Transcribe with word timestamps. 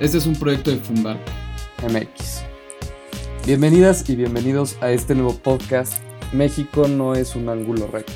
Este 0.00 0.18
es 0.18 0.26
un 0.26 0.36
proyecto 0.36 0.70
de 0.70 0.76
Fundar 0.76 1.18
MX. 1.82 2.44
Bienvenidas 3.44 4.08
y 4.08 4.14
bienvenidos 4.14 4.80
a 4.80 4.92
este 4.92 5.16
nuevo 5.16 5.34
podcast 5.34 6.00
México 6.32 6.86
no 6.86 7.16
es 7.16 7.34
un 7.34 7.48
ángulo 7.48 7.88
recto. 7.88 8.12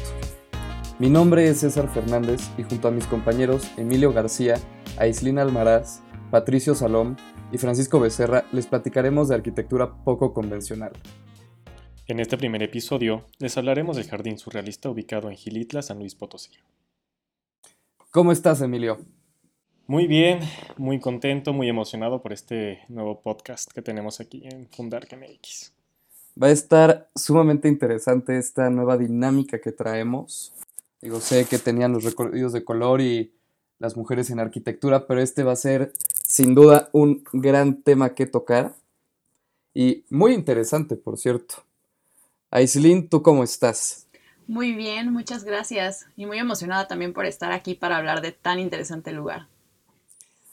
Mi 1.01 1.10
nombre 1.10 1.49
es 1.49 1.58
César 1.58 1.92
Fernández 1.92 2.40
y 2.56 2.63
junto 2.63 2.87
a 2.87 2.92
mis 2.92 3.04
compañeros 3.06 3.69
Emilio 3.76 4.13
García, 4.13 4.60
Aislina 4.97 5.42
Almaraz, 5.42 6.03
Patricio 6.31 6.76
Salom 6.76 7.17
y 7.51 7.58
Francisco 7.58 7.99
Becerra 7.99 8.44
les 8.53 8.69
platicaremos 8.69 9.28
de 9.28 9.35
arquitectura 9.35 10.04
poco 10.04 10.33
convencional. 10.33 10.92
En 12.06 12.21
este 12.21 12.38
primer 12.38 12.62
episodio 12.62 13.26
les 13.40 13.58
hablaremos 13.58 13.96
del 13.96 14.08
jardín 14.08 14.38
surrealista 14.38 14.88
ubicado 14.88 15.30
en 15.30 15.37
Gilitla, 15.37 15.83
San 15.83 15.99
Luis 15.99 16.14
Potosí. 16.14 16.52
¿Cómo 18.12 18.30
estás, 18.30 18.61
Emilio? 18.61 19.01
Muy 19.89 20.07
bien, 20.07 20.41
muy 20.77 21.01
contento, 21.01 21.53
muy 21.53 21.69
emocionado 21.69 22.23
por 22.23 22.33
este 22.33 22.83
nuevo 22.89 23.21
podcast 23.21 23.71
que 23.73 23.83
tenemos 23.83 24.21
aquí 24.21 24.43
en 24.45 24.69
Fundar 24.69 25.09
MX. 25.11 25.73
Va 26.41 26.47
a 26.47 26.51
estar 26.51 27.11
sumamente 27.17 27.69
interesante 27.69 28.39
esta 28.39 28.71
nueva 28.71 28.97
dinámica 28.97 29.61
que 29.61 29.73
traemos. 29.73 30.55
Digo, 31.01 31.21
sé 31.21 31.47
que 31.47 31.59
tenían 31.59 31.93
los 31.93 32.05
recorridos 32.05 32.53
de 32.53 32.65
color 32.65 33.01
y 33.01 33.33
las 33.81 33.97
mujeres 33.97 34.31
en 34.31 34.39
arquitectura, 34.39 35.07
pero 35.07 35.21
este 35.21 35.43
va 35.43 35.53
a 35.53 35.57
ser 35.57 35.93
sin 36.29 36.55
duda 36.55 36.89
un 36.93 37.25
gran 37.33 37.83
tema 37.83 38.15
que 38.15 38.27
tocar 38.27 38.75
y 39.75 40.05
muy 40.11 40.33
interesante, 40.33 40.95
por 40.95 41.19
cierto. 41.19 41.65
Aislin, 42.51 43.09
¿tú 43.09 43.21
cómo 43.21 43.43
estás? 43.43 44.07
Muy 44.47 44.75
bien, 44.75 45.13
muchas 45.13 45.45
gracias 45.45 46.07
y 46.17 46.27
muy 46.27 46.39
emocionada 46.39 46.87
también 46.87 47.13
por 47.13 47.27
estar 47.27 47.51
aquí 47.51 47.75
para 47.75 47.97
hablar 47.97 48.21
de 48.21 48.33
tan 48.33 48.61
interesante 48.61 49.11
lugar. 49.11 49.49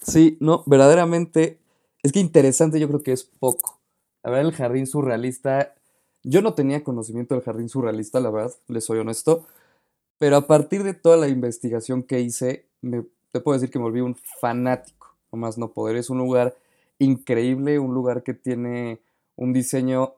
Sí, 0.01 0.37
no, 0.39 0.63
verdaderamente, 0.65 1.59
es 2.03 2.11
que 2.11 2.19
interesante 2.19 2.79
yo 2.79 2.87
creo 2.87 3.03
que 3.03 3.11
es 3.11 3.23
poco. 3.23 3.79
La 4.23 4.31
verdad, 4.31 4.47
el 4.47 4.55
jardín 4.55 4.87
surrealista, 4.87 5.75
yo 6.23 6.41
no 6.41 6.53
tenía 6.53 6.83
conocimiento 6.83 7.35
del 7.35 7.43
jardín 7.43 7.69
surrealista, 7.69 8.19
la 8.19 8.29
verdad, 8.29 8.53
les 8.67 8.85
soy 8.85 8.99
honesto, 8.99 9.45
pero 10.17 10.37
a 10.37 10.47
partir 10.47 10.83
de 10.83 10.93
toda 10.93 11.17
la 11.17 11.27
investigación 11.27 12.03
que 12.03 12.21
hice, 12.21 12.65
me, 12.81 13.05
te 13.31 13.39
puedo 13.39 13.57
decir 13.57 13.71
que 13.71 13.79
me 13.79 13.85
volví 13.85 14.01
un 14.01 14.15
fanático, 14.15 15.15
o 15.29 15.37
más 15.37 15.57
no 15.57 15.71
poder. 15.71 15.95
Es 15.95 16.09
un 16.09 16.17
lugar 16.17 16.55
increíble, 16.97 17.79
un 17.79 17.93
lugar 17.93 18.23
que 18.23 18.33
tiene 18.33 19.01
un 19.35 19.53
diseño 19.53 20.15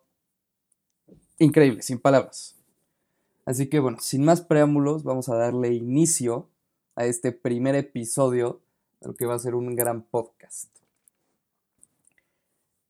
increíble, 1.39 1.81
sin 1.81 1.99
palabras. 1.99 2.55
Así 3.45 3.67
que 3.67 3.79
bueno, 3.79 3.97
sin 3.99 4.23
más 4.23 4.41
preámbulos, 4.41 5.03
vamos 5.03 5.29
a 5.29 5.35
darle 5.35 5.73
inicio 5.73 6.47
a 6.95 7.05
este 7.05 7.31
primer 7.31 7.75
episodio 7.75 8.61
lo 9.01 9.15
que 9.15 9.25
va 9.25 9.35
a 9.35 9.39
ser 9.39 9.55
un 9.55 9.75
gran 9.75 10.03
podcast. 10.03 10.69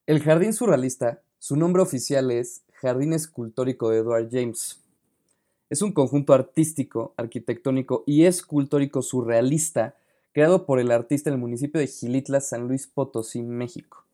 El 0.06 0.22
Jardín 0.22 0.54
Surrealista, 0.54 1.22
su 1.40 1.56
nombre 1.56 1.82
oficial 1.82 2.32
es 2.32 2.64
Jardín 2.74 3.14
Escultórico 3.14 3.90
de 3.90 4.00
Edward 4.00 4.30
James. 4.32 4.80
Es 5.70 5.82
un 5.82 5.94
conjunto 5.94 6.34
artístico, 6.34 7.14
arquitectónico 7.16 8.04
y 8.06 8.26
escultórico 8.26 9.02
surrealista 9.02 9.96
creado 10.34 10.66
por 10.66 10.80
el 10.80 10.92
artista 10.92 11.30
en 11.30 11.36
el 11.36 11.40
municipio 11.40 11.80
de 11.80 11.88
Gilitla, 11.88 12.42
San 12.42 12.68
Luis 12.68 12.88
Potosí, 12.88 13.42
México. 13.42 14.06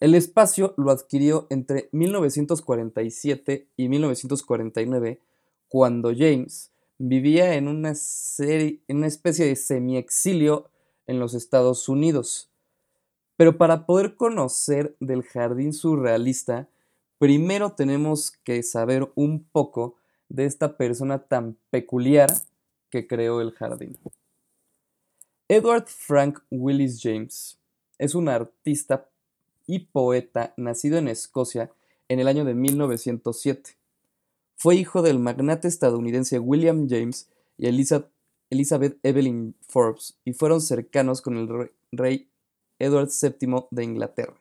El 0.00 0.14
espacio 0.14 0.74
lo 0.76 0.90
adquirió 0.90 1.46
entre 1.50 1.88
1947 1.92 3.66
y 3.76 3.88
1949, 3.88 5.20
cuando 5.68 6.12
James 6.16 6.70
vivía 6.98 7.54
en 7.54 7.68
una, 7.68 7.94
serie, 7.94 8.80
en 8.86 8.98
una 8.98 9.08
especie 9.08 9.46
de 9.46 9.56
semi-exilio 9.56 10.68
en 11.08 11.18
los 11.18 11.34
Estados 11.34 11.88
Unidos. 11.88 12.48
Pero 13.36 13.58
para 13.58 13.86
poder 13.86 14.14
conocer 14.14 14.96
del 15.00 15.24
jardín 15.24 15.72
surrealista, 15.72 16.68
primero 17.18 17.72
tenemos 17.72 18.30
que 18.44 18.62
saber 18.62 19.10
un 19.16 19.42
poco 19.42 19.96
de 20.28 20.44
esta 20.44 20.76
persona 20.76 21.18
tan 21.18 21.56
peculiar 21.70 22.30
que 22.90 23.06
creó 23.06 23.40
el 23.40 23.52
jardín. 23.52 23.98
Edward 25.48 25.86
Frank 25.86 26.40
Willis 26.50 27.00
James 27.02 27.58
es 27.98 28.14
un 28.14 28.28
artista 28.28 29.08
y 29.66 29.80
poeta 29.80 30.52
nacido 30.56 30.98
en 30.98 31.08
Escocia 31.08 31.70
en 32.08 32.20
el 32.20 32.28
año 32.28 32.44
de 32.44 32.54
1907. 32.54 33.76
Fue 34.56 34.74
hijo 34.76 35.02
del 35.02 35.18
magnate 35.18 35.68
estadounidense 35.68 36.38
William 36.38 36.88
James 36.88 37.28
y 37.56 37.66
Elizabeth 37.66 38.10
Elizabeth 38.50 38.98
Evelyn 39.02 39.54
Forbes 39.68 40.18
y 40.24 40.32
fueron 40.32 40.60
cercanos 40.60 41.20
con 41.20 41.36
el 41.36 41.70
rey 41.92 42.30
Edward 42.78 43.08
VII 43.08 43.66
de 43.70 43.84
Inglaterra. 43.84 44.34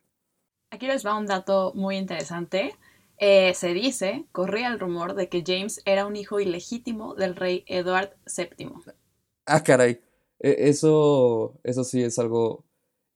Aquí 0.69 0.87
les 0.87 1.05
va 1.05 1.17
un 1.17 1.25
dato 1.25 1.73
muy 1.75 1.97
interesante. 1.97 2.75
Eh, 3.17 3.53
se 3.55 3.73
dice, 3.73 4.25
corría 4.31 4.67
el 4.67 4.79
rumor 4.79 5.15
de 5.15 5.27
que 5.27 5.43
James 5.45 5.81
era 5.85 6.05
un 6.05 6.15
hijo 6.15 6.39
ilegítimo 6.39 7.15
del 7.15 7.35
rey 7.35 7.63
Edward 7.67 8.15
VII. 8.25 8.71
Ah, 9.45 9.63
caray. 9.63 10.01
E, 10.39 10.69
eso, 10.69 11.59
eso 11.63 11.83
sí 11.83 12.03
es 12.03 12.19
algo 12.19 12.63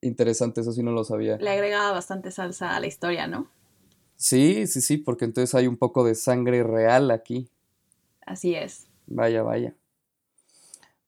interesante, 0.02 0.62
eso 0.62 0.72
sí 0.72 0.82
no 0.82 0.92
lo 0.92 1.04
sabía. 1.04 1.38
Le 1.38 1.52
agregaba 1.52 1.92
bastante 1.92 2.32
salsa 2.32 2.76
a 2.76 2.80
la 2.80 2.88
historia, 2.88 3.28
¿no? 3.28 3.48
Sí, 4.16 4.66
sí, 4.68 4.82
sí, 4.82 4.98
porque 4.98 5.26
entonces 5.26 5.54
hay 5.56 5.68
un 5.68 5.78
poco 5.78 6.04
de 6.04 6.16
sangre 6.16 6.64
real 6.64 7.12
aquí. 7.12 7.50
Así 8.26 8.56
es. 8.56 8.88
Vaya, 9.08 9.44
vaya. 9.44 9.76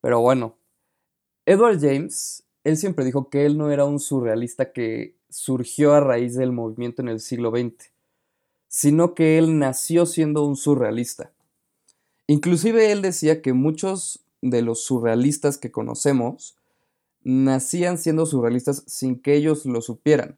Pero 0.04 0.20
bueno, 0.20 0.58
Edward 1.46 1.80
James, 1.80 2.44
él 2.66 2.76
siempre 2.76 3.06
dijo 3.06 3.30
que 3.30 3.46
él 3.46 3.58
no 3.58 3.72
era 3.72 3.86
un 3.86 4.02
surrealista 4.02 4.74
que 4.74 5.16
surgió 5.30 5.94
a 5.94 6.02
raíz 6.02 6.36
del 6.36 6.52
movimiento 6.52 7.02
en 7.02 7.08
el 7.08 7.22
siglo 7.22 7.52
XX, 7.52 7.90
sino 8.68 9.16
que 9.16 9.38
él 9.38 9.60
nació 9.60 10.06
siendo 10.06 10.44
un 10.44 10.58
surrealista. 10.58 11.32
Inclusive 12.28 12.92
él 12.92 13.02
decía 13.02 13.42
que 13.42 13.54
muchos 13.54 14.20
de 14.42 14.62
los 14.62 14.84
surrealistas 14.84 15.58
que 15.58 15.72
conocemos 15.72 16.58
nacían 17.24 17.98
siendo 17.98 18.26
surrealistas 18.26 18.84
sin 18.86 19.22
que 19.22 19.36
ellos 19.36 19.66
lo 19.66 19.82
supieran. 19.82 20.38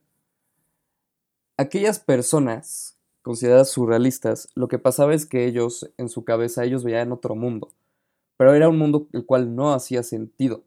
Aquellas 1.58 1.98
personas 1.98 3.00
consideradas 3.24 3.72
surrealistas, 3.72 4.48
lo 4.54 4.68
que 4.68 4.78
pasaba 4.78 5.16
es 5.16 5.26
que 5.26 5.48
ellos, 5.48 5.90
en 5.98 6.08
su 6.08 6.24
cabeza, 6.24 6.66
ellos 6.66 6.84
veían 6.84 7.12
otro 7.12 7.34
mundo 7.34 7.72
pero 8.38 8.54
era 8.54 8.70
un 8.70 8.78
mundo 8.78 9.08
el 9.14 9.26
cual 9.26 9.56
no 9.56 9.74
hacía 9.74 10.04
sentido. 10.04 10.64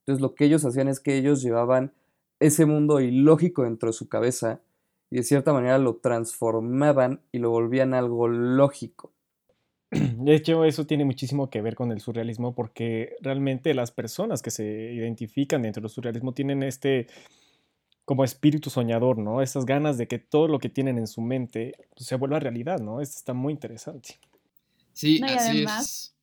Entonces 0.00 0.22
lo 0.22 0.34
que 0.34 0.44
ellos 0.44 0.64
hacían 0.64 0.88
es 0.88 1.00
que 1.00 1.16
ellos 1.16 1.42
llevaban 1.42 1.92
ese 2.40 2.66
mundo 2.66 3.00
ilógico 3.00 3.64
dentro 3.64 3.88
de 3.88 3.92
su 3.92 4.08
cabeza 4.08 4.60
y 5.10 5.16
de 5.16 5.22
cierta 5.22 5.52
manera 5.52 5.78
lo 5.78 5.96
transformaban 5.96 7.20
y 7.32 7.38
lo 7.38 7.50
volvían 7.50 7.94
algo 7.94 8.28
lógico. 8.28 9.12
De 9.90 10.34
hecho, 10.34 10.64
eso 10.64 10.86
tiene 10.86 11.04
muchísimo 11.04 11.48
que 11.50 11.62
ver 11.62 11.74
con 11.74 11.92
el 11.92 12.00
surrealismo 12.00 12.54
porque 12.54 13.16
realmente 13.20 13.72
las 13.74 13.90
personas 13.90 14.42
que 14.42 14.50
se 14.50 14.64
identifican 14.64 15.62
dentro 15.62 15.82
del 15.82 15.90
surrealismo 15.90 16.32
tienen 16.32 16.62
este 16.62 17.06
como 18.04 18.24
espíritu 18.24 18.70
soñador, 18.70 19.18
¿no? 19.18 19.42
Esas 19.42 19.66
ganas 19.66 19.98
de 19.98 20.08
que 20.08 20.18
todo 20.18 20.48
lo 20.48 20.58
que 20.58 20.70
tienen 20.70 20.96
en 20.96 21.06
su 21.06 21.20
mente 21.20 21.74
pues, 21.94 22.06
se 22.06 22.16
vuelva 22.16 22.40
realidad, 22.40 22.78
¿no? 22.80 23.02
Esto 23.02 23.18
está 23.18 23.34
muy 23.34 23.52
interesante. 23.52 24.18
Sí, 24.94 25.20
así 25.22 25.64
es 25.64 26.17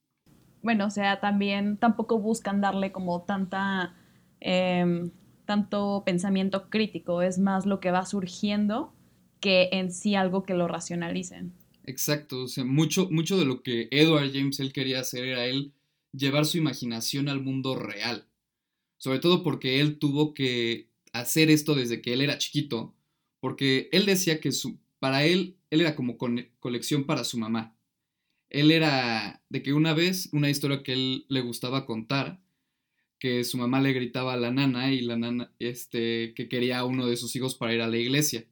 bueno, 0.65 0.87
o 0.87 0.89
sea, 0.89 1.19
también 1.19 1.77
tampoco 1.77 2.19
buscan 2.19 2.59
darle 2.59 2.91
como 2.91 3.21
tanta, 3.21 3.95
em, 4.39 5.11
tanto 5.45 6.01
pensamiento 6.03 6.71
crítico, 6.71 7.21
es 7.21 7.37
más 7.37 7.67
lo 7.67 7.79
que 7.79 7.91
va 7.91 8.03
surgiendo 8.03 8.91
que 9.39 9.69
en 9.73 9.91
sí 9.91 10.15
algo 10.15 10.43
que 10.43 10.55
lo 10.55 10.67
racionalicen. 10.67 11.53
Exacto, 11.83 12.45
o 12.45 12.47
sea, 12.47 12.65
mucho, 12.65 13.07
mucho 13.11 13.37
de 13.37 13.45
lo 13.45 13.61
que 13.61 13.89
Edward 13.91 14.31
James 14.33 14.59
él 14.59 14.73
quería 14.73 15.01
hacer 15.01 15.25
era 15.25 15.45
él 15.45 15.71
llevar 16.11 16.45
su 16.45 16.57
imaginación 16.57 17.29
al 17.29 17.41
mundo 17.41 17.75
real. 17.75 18.25
Sobre 18.97 19.19
todo 19.19 19.43
porque 19.43 19.79
él 19.81 19.99
tuvo 19.99 20.33
que 20.33 20.89
hacer 21.13 21.51
esto 21.51 21.75
desde 21.75 22.01
que 22.01 22.13
él 22.13 22.21
era 22.21 22.39
chiquito, 22.39 22.95
porque 23.39 23.87
él 23.91 24.07
decía 24.07 24.39
que 24.39 24.51
su, 24.51 24.79
para 24.97 25.25
él, 25.25 25.57
él 25.69 25.81
era 25.81 25.95
como 25.95 26.17
colección 26.17 27.03
para 27.03 27.23
su 27.23 27.37
mamá 27.37 27.74
él 28.55 28.71
era 28.71 29.43
de 29.49 29.61
que 29.61 29.73
una 29.73 29.93
vez, 29.93 30.29
una 30.31 30.49
historia 30.49 30.81
que 30.81 30.93
él 30.93 31.25
le 31.27 31.41
gustaba 31.41 31.85
contar, 31.85 32.41
que 33.19 33.43
su 33.43 33.57
mamá 33.57 33.81
le 33.81 33.91
gritaba 33.91 34.31
a 34.31 34.37
la 34.37 34.49
nana 34.49 34.93
y 34.93 35.01
la 35.01 35.17
nana, 35.17 35.53
este, 35.59 36.33
que 36.35 36.47
quería 36.47 36.79
a 36.79 36.85
uno 36.85 37.05
de 37.05 37.17
sus 37.17 37.35
hijos 37.35 37.55
para 37.55 37.73
ir 37.73 37.81
a 37.81 37.89
la 37.89 37.97
iglesia. 37.97 38.45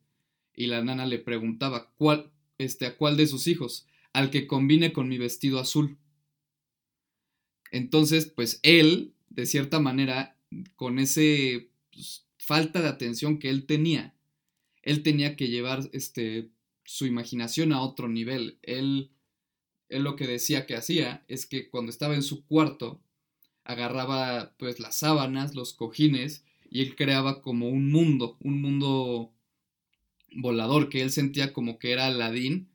Y 0.53 0.67
la 0.67 0.83
nana 0.83 1.05
le 1.05 1.19
preguntaba, 1.19 1.93
¿cuál, 1.95 2.33
este, 2.57 2.85
a 2.85 2.97
cuál 2.97 3.15
de 3.15 3.27
sus 3.27 3.47
hijos? 3.47 3.87
Al 4.11 4.29
que 4.29 4.45
combine 4.45 4.91
con 4.91 5.07
mi 5.07 5.17
vestido 5.17 5.57
azul. 5.57 5.97
Entonces, 7.71 8.25
pues 8.25 8.59
él, 8.61 9.13
de 9.29 9.45
cierta 9.45 9.79
manera, 9.79 10.37
con 10.75 10.99
ese 10.99 11.69
pues, 11.93 12.27
falta 12.37 12.81
de 12.81 12.89
atención 12.89 13.39
que 13.39 13.49
él 13.49 13.65
tenía, 13.65 14.13
él 14.81 15.01
tenía 15.01 15.37
que 15.37 15.47
llevar 15.47 15.89
este, 15.93 16.49
su 16.83 17.05
imaginación 17.05 17.71
a 17.71 17.81
otro 17.81 18.09
nivel. 18.09 18.59
Él 18.63 19.13
él 19.89 20.03
lo 20.03 20.15
que 20.15 20.27
decía 20.27 20.65
que 20.65 20.75
hacía 20.75 21.23
es 21.27 21.45
que 21.45 21.69
cuando 21.69 21.89
estaba 21.89 22.15
en 22.15 22.23
su 22.23 22.45
cuarto, 22.45 23.01
agarraba 23.63 24.53
pues 24.57 24.79
las 24.79 24.95
sábanas, 24.95 25.55
los 25.55 25.73
cojines 25.73 26.43
y 26.69 26.81
él 26.81 26.95
creaba 26.95 27.41
como 27.41 27.69
un 27.69 27.91
mundo, 27.91 28.37
un 28.41 28.61
mundo 28.61 29.31
volador 30.35 30.89
que 30.89 31.01
él 31.01 31.11
sentía 31.11 31.53
como 31.53 31.77
que 31.77 31.91
era 31.91 32.07
Aladdin 32.07 32.67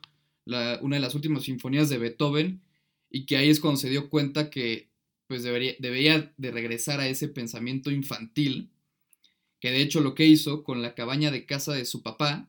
una 0.46 0.96
de 0.96 1.00
las 1.00 1.14
últimas 1.14 1.44
sinfonías 1.44 1.88
de 1.88 1.98
Beethoven 1.98 2.62
y 3.10 3.26
que 3.26 3.36
ahí 3.36 3.50
es 3.50 3.60
cuando 3.60 3.78
se 3.78 3.90
dio 3.90 4.08
cuenta 4.08 4.50
que 4.50 4.90
pues 5.26 5.42
debería, 5.42 5.74
debería 5.78 6.32
de 6.36 6.50
regresar 6.50 6.98
a 6.98 7.06
ese 7.06 7.28
pensamiento 7.28 7.90
infantil, 7.90 8.70
que 9.60 9.70
de 9.70 9.80
hecho 9.80 10.00
lo 10.00 10.14
que 10.14 10.26
hizo 10.26 10.64
con 10.64 10.82
la 10.82 10.94
cabaña 10.94 11.30
de 11.30 11.46
casa 11.46 11.72
de 11.72 11.84
su 11.84 12.02
papá, 12.02 12.48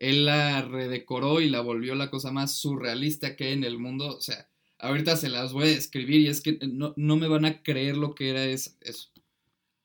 él 0.00 0.24
la 0.24 0.62
redecoró 0.62 1.40
y 1.40 1.48
la 1.48 1.60
volvió 1.60 1.94
la 1.94 2.10
cosa 2.10 2.32
más 2.32 2.56
surrealista 2.56 3.36
que 3.36 3.44
hay 3.44 3.52
en 3.52 3.64
el 3.64 3.78
mundo. 3.78 4.16
O 4.16 4.20
sea, 4.20 4.48
ahorita 4.78 5.16
se 5.16 5.28
las 5.28 5.52
voy 5.52 5.68
a 5.68 5.74
describir 5.74 6.22
y 6.22 6.28
es 6.28 6.40
que 6.40 6.58
no, 6.62 6.94
me 6.96 7.28
van 7.28 7.44
a 7.44 7.62
creer 7.62 7.96
lo 7.96 8.14
que 8.14 8.30
era 8.30 8.44
eso. 8.46 8.72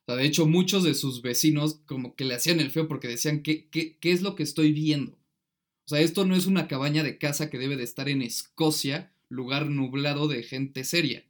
O 0.08 0.12
sea, 0.12 0.16
de 0.16 0.26
hecho, 0.26 0.46
muchos 0.46 0.84
de 0.84 0.94
sus 0.94 1.22
vecinos 1.22 1.80
como 1.86 2.16
que 2.16 2.26
le 2.26 2.36
hacían 2.36 2.60
el 2.60 2.72
feo 2.72 2.88
porque 2.88 3.08
decían, 3.08 3.42
¿qué, 3.42 3.68
qué, 3.70 3.98
qué 3.98 4.12
es 4.12 4.22
lo 4.22 4.36
que 4.36 4.44
estoy 4.44 4.72
viendo? 4.72 5.14
O 5.14 5.90
sea, 5.90 6.00
esto 6.00 6.26
no 6.26 6.36
es 6.36 6.46
una 6.48 6.68
cabaña 6.68 7.04
de 7.04 7.18
casa 7.18 7.50
que 7.50 7.58
debe 7.58 7.76
de 7.76 7.84
estar 7.84 8.10
en 8.10 8.22
Escocia, 8.22 9.14
lugar 9.30 9.68
nublado 9.70 10.28
de 10.28 10.44
gente 10.44 10.84
seria. 10.84 11.24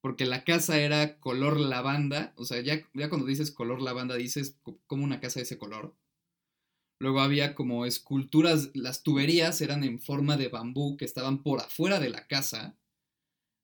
Porque 0.00 0.24
la 0.24 0.44
casa 0.44 0.80
era 0.80 1.18
color 1.20 1.60
lavanda, 1.60 2.32
o 2.36 2.44
sea, 2.44 2.60
ya, 2.60 2.82
ya 2.92 3.08
cuando 3.08 3.26
dices 3.26 3.50
color 3.50 3.80
lavanda 3.80 4.16
dices 4.16 4.58
como 4.86 5.04
una 5.04 5.20
casa 5.20 5.40
de 5.40 5.44
ese 5.44 5.58
color. 5.58 5.94
Luego 6.98 7.20
había 7.20 7.54
como 7.54 7.84
esculturas, 7.84 8.70
las 8.74 9.02
tuberías 9.02 9.60
eran 9.60 9.84
en 9.84 10.00
forma 10.00 10.36
de 10.36 10.48
bambú 10.48 10.96
que 10.96 11.04
estaban 11.04 11.42
por 11.42 11.60
afuera 11.60 12.00
de 12.00 12.10
la 12.10 12.26
casa. 12.26 12.76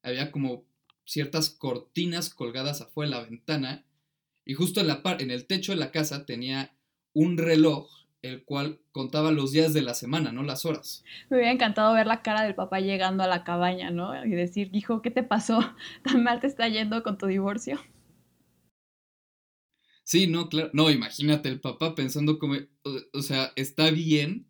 Había 0.03 0.33
como 0.33 0.65
ciertas 1.05 1.49
cortinas 1.49 2.31
colgadas 2.31 2.81
afuera 2.81 3.11
de 3.11 3.17
la 3.17 3.29
ventana. 3.29 3.85
Y 4.49 4.55
justo 4.55 4.81
en, 4.81 4.87
la 4.87 5.03
par 5.03 5.21
en 5.21 5.31
el 5.31 5.47
techo 5.47 5.73
de 5.73 5.79
la 5.79 5.91
casa 5.91 6.25
tenía 6.25 6.75
un 7.13 7.37
reloj, 7.37 7.87
el 8.23 8.45
cual 8.45 8.81
contaba 8.93 9.31
los 9.31 9.53
días 9.53 9.75
de 9.75 9.83
la 9.83 9.93
semana, 9.93 10.33
no 10.33 10.43
las 10.43 10.65
horas. 10.65 11.05
Me 11.29 11.37
hubiera 11.37 11.53
encantado 11.53 11.93
ver 11.93 12.07
la 12.07 12.23
cara 12.23 12.45
del 12.45 12.55
papá 12.55 12.81
llegando 12.81 13.23
a 13.23 13.27
la 13.27 13.45
cabaña, 13.45 13.91
¿no? 13.91 14.25
Y 14.25 14.31
decir, 14.31 14.71
hijo, 14.73 15.03
¿qué 15.03 15.11
te 15.11 15.23
pasó? 15.23 15.61
¿Tan 16.03 16.25
mal 16.25 16.41
te 16.41 16.47
está 16.47 16.67
yendo 16.67 17.03
con 17.03 17.19
tu 17.19 17.27
divorcio? 17.27 17.79
Sí, 20.03 20.27
no, 20.29 20.49
claro. 20.49 20.71
No, 20.73 20.91
imagínate 20.91 21.51
el 21.51 21.61
papá 21.61 21.95
pensando 21.95 22.39
como, 22.39 22.55
o, 23.13 23.21
sea, 23.21 23.53
está 23.55 23.91
bien 23.91 24.47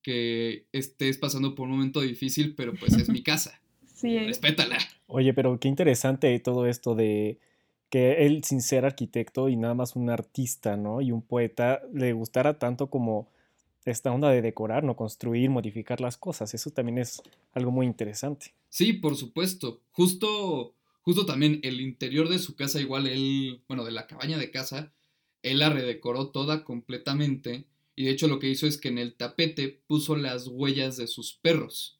que 0.00 0.66
estés 0.72 1.18
pasando 1.18 1.54
por 1.54 1.66
un 1.66 1.72
momento 1.72 2.00
difícil, 2.00 2.54
pero 2.54 2.72
pues 2.72 2.94
es 2.94 3.10
mi 3.10 3.22
casa. 3.22 3.60
Sí. 3.84 4.18
Respétala. 4.18 4.78
Oye, 5.08 5.34
pero 5.34 5.60
qué 5.60 5.68
interesante 5.68 6.40
todo 6.40 6.66
esto 6.66 6.94
de 6.94 7.38
que 7.96 8.26
él, 8.26 8.44
sin 8.44 8.60
ser 8.60 8.84
arquitecto 8.84 9.48
y 9.48 9.56
nada 9.56 9.72
más 9.72 9.96
un 9.96 10.10
artista, 10.10 10.76
¿no? 10.76 11.00
Y 11.00 11.12
un 11.12 11.22
poeta, 11.22 11.80
le 11.94 12.12
gustara 12.12 12.58
tanto 12.58 12.90
como 12.90 13.30
esta 13.86 14.12
onda 14.12 14.28
de 14.28 14.42
decorar, 14.42 14.84
¿no? 14.84 14.96
Construir, 14.96 15.48
modificar 15.48 16.00
las 16.02 16.18
cosas. 16.18 16.52
Eso 16.52 16.70
también 16.70 16.98
es 16.98 17.22
algo 17.52 17.70
muy 17.70 17.86
interesante. 17.86 18.54
Sí, 18.68 18.92
por 18.92 19.16
supuesto. 19.16 19.80
Justo 19.92 20.74
Justo 21.06 21.24
también 21.24 21.60
el 21.62 21.80
interior 21.80 22.28
de 22.28 22.40
su 22.40 22.56
casa, 22.56 22.80
igual 22.80 23.06
él, 23.06 23.62
bueno, 23.68 23.84
de 23.84 23.92
la 23.92 24.08
cabaña 24.08 24.38
de 24.38 24.50
casa, 24.50 24.92
él 25.40 25.60
la 25.60 25.70
redecoró 25.70 26.30
toda 26.30 26.64
completamente 26.64 27.64
y 27.94 28.04
de 28.04 28.10
hecho 28.10 28.26
lo 28.26 28.40
que 28.40 28.48
hizo 28.48 28.66
es 28.66 28.76
que 28.76 28.88
en 28.88 28.98
el 28.98 29.14
tapete 29.14 29.80
puso 29.86 30.16
las 30.16 30.48
huellas 30.48 30.96
de 30.96 31.06
sus 31.06 31.32
perros. 31.32 31.95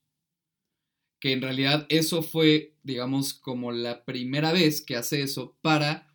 Que 1.20 1.32
en 1.32 1.42
realidad 1.42 1.86
eso 1.88 2.22
fue, 2.22 2.74
digamos, 2.82 3.34
como 3.34 3.72
la 3.72 4.04
primera 4.04 4.52
vez 4.52 4.80
que 4.82 4.96
hace 4.96 5.22
eso 5.22 5.56
para 5.62 6.12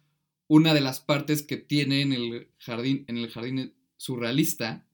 una 0.48 0.74
de 0.74 0.82
las 0.82 1.00
partes 1.00 1.44
que 1.44 1.58
tiene 1.58 2.02
en 2.02 2.14
el 2.14 2.50
jardín, 2.60 3.06
en 3.08 3.18
el 3.18 3.30
jardín 3.30 3.74
surrealista, 3.98 4.86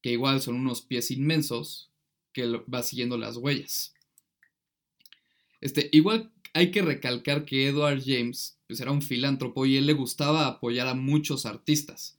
que 0.00 0.12
igual 0.12 0.40
son 0.40 0.56
unos 0.56 0.82
pies 0.82 1.10
inmensos, 1.10 1.90
que 2.32 2.46
va 2.46 2.82
siguiendo 2.82 3.16
las 3.16 3.36
huellas. 3.36 3.94
Este, 5.60 5.88
igual 5.92 6.32
hay 6.52 6.70
que 6.70 6.82
recalcar 6.82 7.44
que 7.44 7.66
Edward 7.68 8.02
James 8.04 8.58
pues, 8.66 8.80
era 8.80 8.92
un 8.92 9.02
filántropo 9.02 9.66
y 9.66 9.76
él 9.76 9.86
le 9.86 9.92
gustaba 9.92 10.46
apoyar 10.46 10.86
a 10.88 10.94
muchos 10.94 11.46
artistas. 11.46 12.18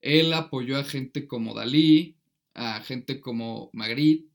Él 0.00 0.32
apoyó 0.32 0.78
a 0.78 0.84
gente 0.84 1.26
como 1.26 1.54
Dalí, 1.54 2.16
a 2.54 2.80
gente 2.80 3.20
como 3.20 3.70
Magritte, 3.72 4.31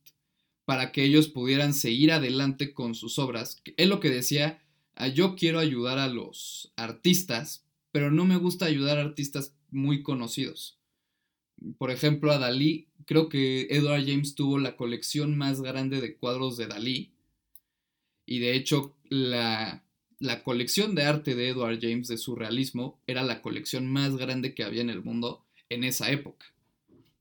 para 0.68 0.92
que 0.92 1.06
ellos 1.06 1.30
pudieran 1.30 1.74
seguir 1.74 2.12
adelante 2.12 2.74
con 2.74 2.94
sus 2.94 3.20
obras. 3.20 3.64
Él 3.78 3.88
lo 3.88 4.02
que 4.02 4.10
decía, 4.10 4.62
ah, 4.96 5.08
yo 5.08 5.38
quiero 5.38 5.60
ayudar 5.60 5.98
a 5.98 6.10
los 6.10 6.74
artistas, 6.76 7.64
pero 7.94 8.12
no 8.12 8.26
me 8.26 8.36
gusta 8.36 8.66
ayudar 8.66 8.98
a 8.98 9.04
artistas 9.04 9.56
muy 9.72 10.04
conocidos. 10.04 10.78
Por 11.78 11.90
ejemplo, 11.90 12.34
a 12.34 12.38
Dalí, 12.38 12.90
creo 13.06 13.30
que 13.30 13.68
Edward 13.70 14.06
James 14.06 14.36
tuvo 14.36 14.60
la 14.60 14.76
colección 14.76 15.38
más 15.38 15.62
grande 15.62 16.02
de 16.02 16.18
cuadros 16.18 16.58
de 16.58 16.68
Dalí 16.68 17.14
y 18.26 18.40
de 18.40 18.54
hecho, 18.54 18.94
la, 19.10 19.86
colección 20.44 20.96
de 20.96 21.04
arte 21.04 21.34
de 21.34 21.48
Edward 21.48 21.80
James 21.82 22.10
de 22.10 22.18
surrealismo 22.18 23.00
era 23.08 23.24
la 23.24 23.42
colección 23.42 23.88
más 23.88 24.18
grande 24.18 24.54
que 24.54 24.66
había 24.66 24.82
en 24.82 24.90
el 24.90 25.02
mundo 25.02 25.46
en 25.70 25.86
esa 25.86 26.12
época. 26.12 26.46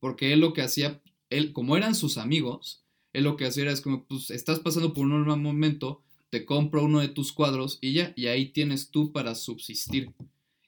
Porque 0.00 0.32
él 0.32 0.40
lo 0.40 0.52
que 0.52 0.62
hacía, 0.62 1.00
él, 1.30 1.52
como 1.52 1.76
eran 1.76 1.94
sus 1.94 2.18
amigos, 2.18 2.82
él 3.16 3.24
lo 3.24 3.38
que 3.38 3.46
hacía 3.46 3.62
era 3.62 3.72
es 3.72 3.80
como, 3.80 4.04
pues 4.04 4.30
estás 4.30 4.60
pasando 4.60 4.92
por 4.92 5.06
un 5.06 5.26
mal 5.26 5.40
momento, 5.40 6.02
te 6.28 6.44
compro 6.44 6.84
uno 6.84 7.00
de 7.00 7.08
tus 7.08 7.32
cuadros 7.32 7.78
y 7.80 7.94
ya, 7.94 8.12
y 8.14 8.26
ahí 8.26 8.50
tienes 8.50 8.90
tú 8.90 9.10
para 9.10 9.34
subsistir. 9.34 10.12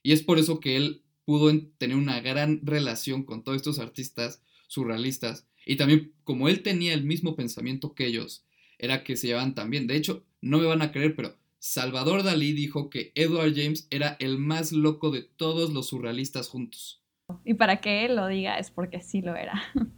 Y 0.03 0.13
es 0.13 0.23
por 0.23 0.39
eso 0.39 0.59
que 0.59 0.77
él 0.77 1.03
pudo 1.27 1.53
tener 1.77 1.95
una 1.95 2.21
gran 2.21 2.61
relación 2.65 3.25
con 3.25 3.45
todos 3.45 3.57
estos 3.57 3.79
artistas 3.79 4.41
surrealistas. 4.67 5.47
Y 5.67 5.77
también 5.77 6.15
como 6.25 6.49
él 6.49 6.63
tenía 6.63 6.95
el 6.95 7.05
mismo 7.05 7.37
pensamiento 7.37 7.95
que 7.95 8.07
ellos, 8.07 8.47
era 8.79 9.05
que 9.05 9.19
se 9.19 9.27
llevaban 9.27 9.55
tan 9.55 9.69
bien. 9.69 9.87
De 9.87 9.97
hecho, 9.97 10.25
no 10.41 10.57
me 10.57 10.65
van 10.65 10.81
a 10.81 10.91
creer, 10.91 11.15
pero 11.17 11.37
Salvador 11.59 12.23
Dalí 12.23 12.55
dijo 12.55 12.89
que 12.89 13.13
Edward 13.15 13.53
James 13.55 13.87
era 13.91 14.17
el 14.21 14.39
más 14.39 14.73
loco 14.73 15.11
de 15.11 15.21
todos 15.21 15.75
los 15.75 15.89
surrealistas 15.89 16.49
juntos. 16.49 17.03
Y 17.45 17.53
para 17.53 17.83
que 17.83 18.07
él 18.07 18.17
lo 18.17 18.27
diga 18.27 18.59
es 18.59 18.71
porque 18.71 19.03
sí 19.03 19.21
lo 19.21 19.37
era. 19.37 19.61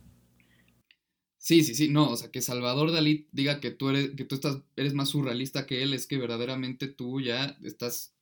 Sí, 1.43 1.65
sí, 1.65 1.75
sí, 1.75 1.89
no, 1.89 2.11
o 2.11 2.17
sea, 2.17 2.31
que 2.31 2.43
Salvador 2.43 2.93
Dalí 2.93 3.27
diga 3.33 3.61
que 3.61 3.71
tú 3.71 3.89
eres, 3.89 4.11
que 4.15 4.27
tú 4.27 4.35
estás, 4.35 4.59
eres 4.77 4.93
más 4.93 5.09
surrealista 5.09 5.65
que 5.67 5.83
él, 5.83 5.95
es 5.95 6.07
que 6.07 6.19
verdaderamente 6.19 6.87
tú 6.87 7.19
ya 7.23 7.57
estás, 7.65 8.15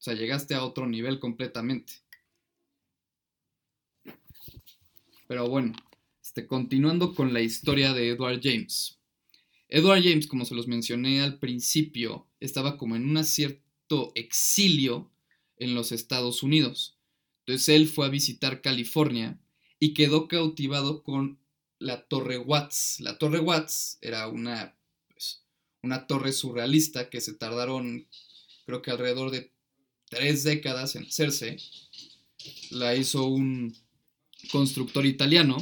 o 0.00 0.02
sea, 0.02 0.14
llegaste 0.14 0.54
a 0.54 0.64
otro 0.64 0.86
nivel 0.88 1.20
completamente. 1.20 1.92
Pero 5.28 5.48
bueno, 5.48 5.72
este, 6.20 6.48
continuando 6.48 7.14
con 7.14 7.32
la 7.32 7.42
historia 7.42 7.92
de 7.92 8.08
Edward 8.08 8.40
James. 8.42 8.98
Edward 9.68 10.02
James, 10.02 10.26
como 10.26 10.44
se 10.44 10.56
los 10.56 10.66
mencioné 10.66 11.22
al 11.22 11.38
principio, 11.38 12.26
estaba 12.40 12.76
como 12.76 12.96
en 12.96 13.08
un 13.08 13.24
cierto 13.24 14.10
exilio 14.16 15.12
en 15.58 15.76
los 15.76 15.92
Estados 15.92 16.42
Unidos. 16.42 16.98
Entonces 17.46 17.68
él 17.68 17.86
fue 17.86 18.06
a 18.06 18.10
visitar 18.10 18.62
California 18.62 19.38
y 19.78 19.94
quedó 19.94 20.26
cautivado 20.26 21.04
con 21.04 21.38
la 21.84 22.02
Torre 22.06 22.38
Watts. 22.38 23.00
La 23.00 23.18
Torre 23.18 23.40
Watts 23.40 23.98
era 24.00 24.26
una, 24.28 24.74
pues, 25.12 25.42
una 25.82 26.06
torre 26.06 26.32
surrealista 26.32 27.10
que 27.10 27.20
se 27.20 27.34
tardaron, 27.34 28.08
creo 28.64 28.80
que 28.80 28.90
alrededor 28.90 29.30
de 29.30 29.52
tres 30.08 30.44
décadas 30.44 30.96
en 30.96 31.04
hacerse. 31.04 31.58
La 32.70 32.94
hizo 32.94 33.24
un 33.26 33.76
constructor 34.50 35.04
italiano, 35.04 35.56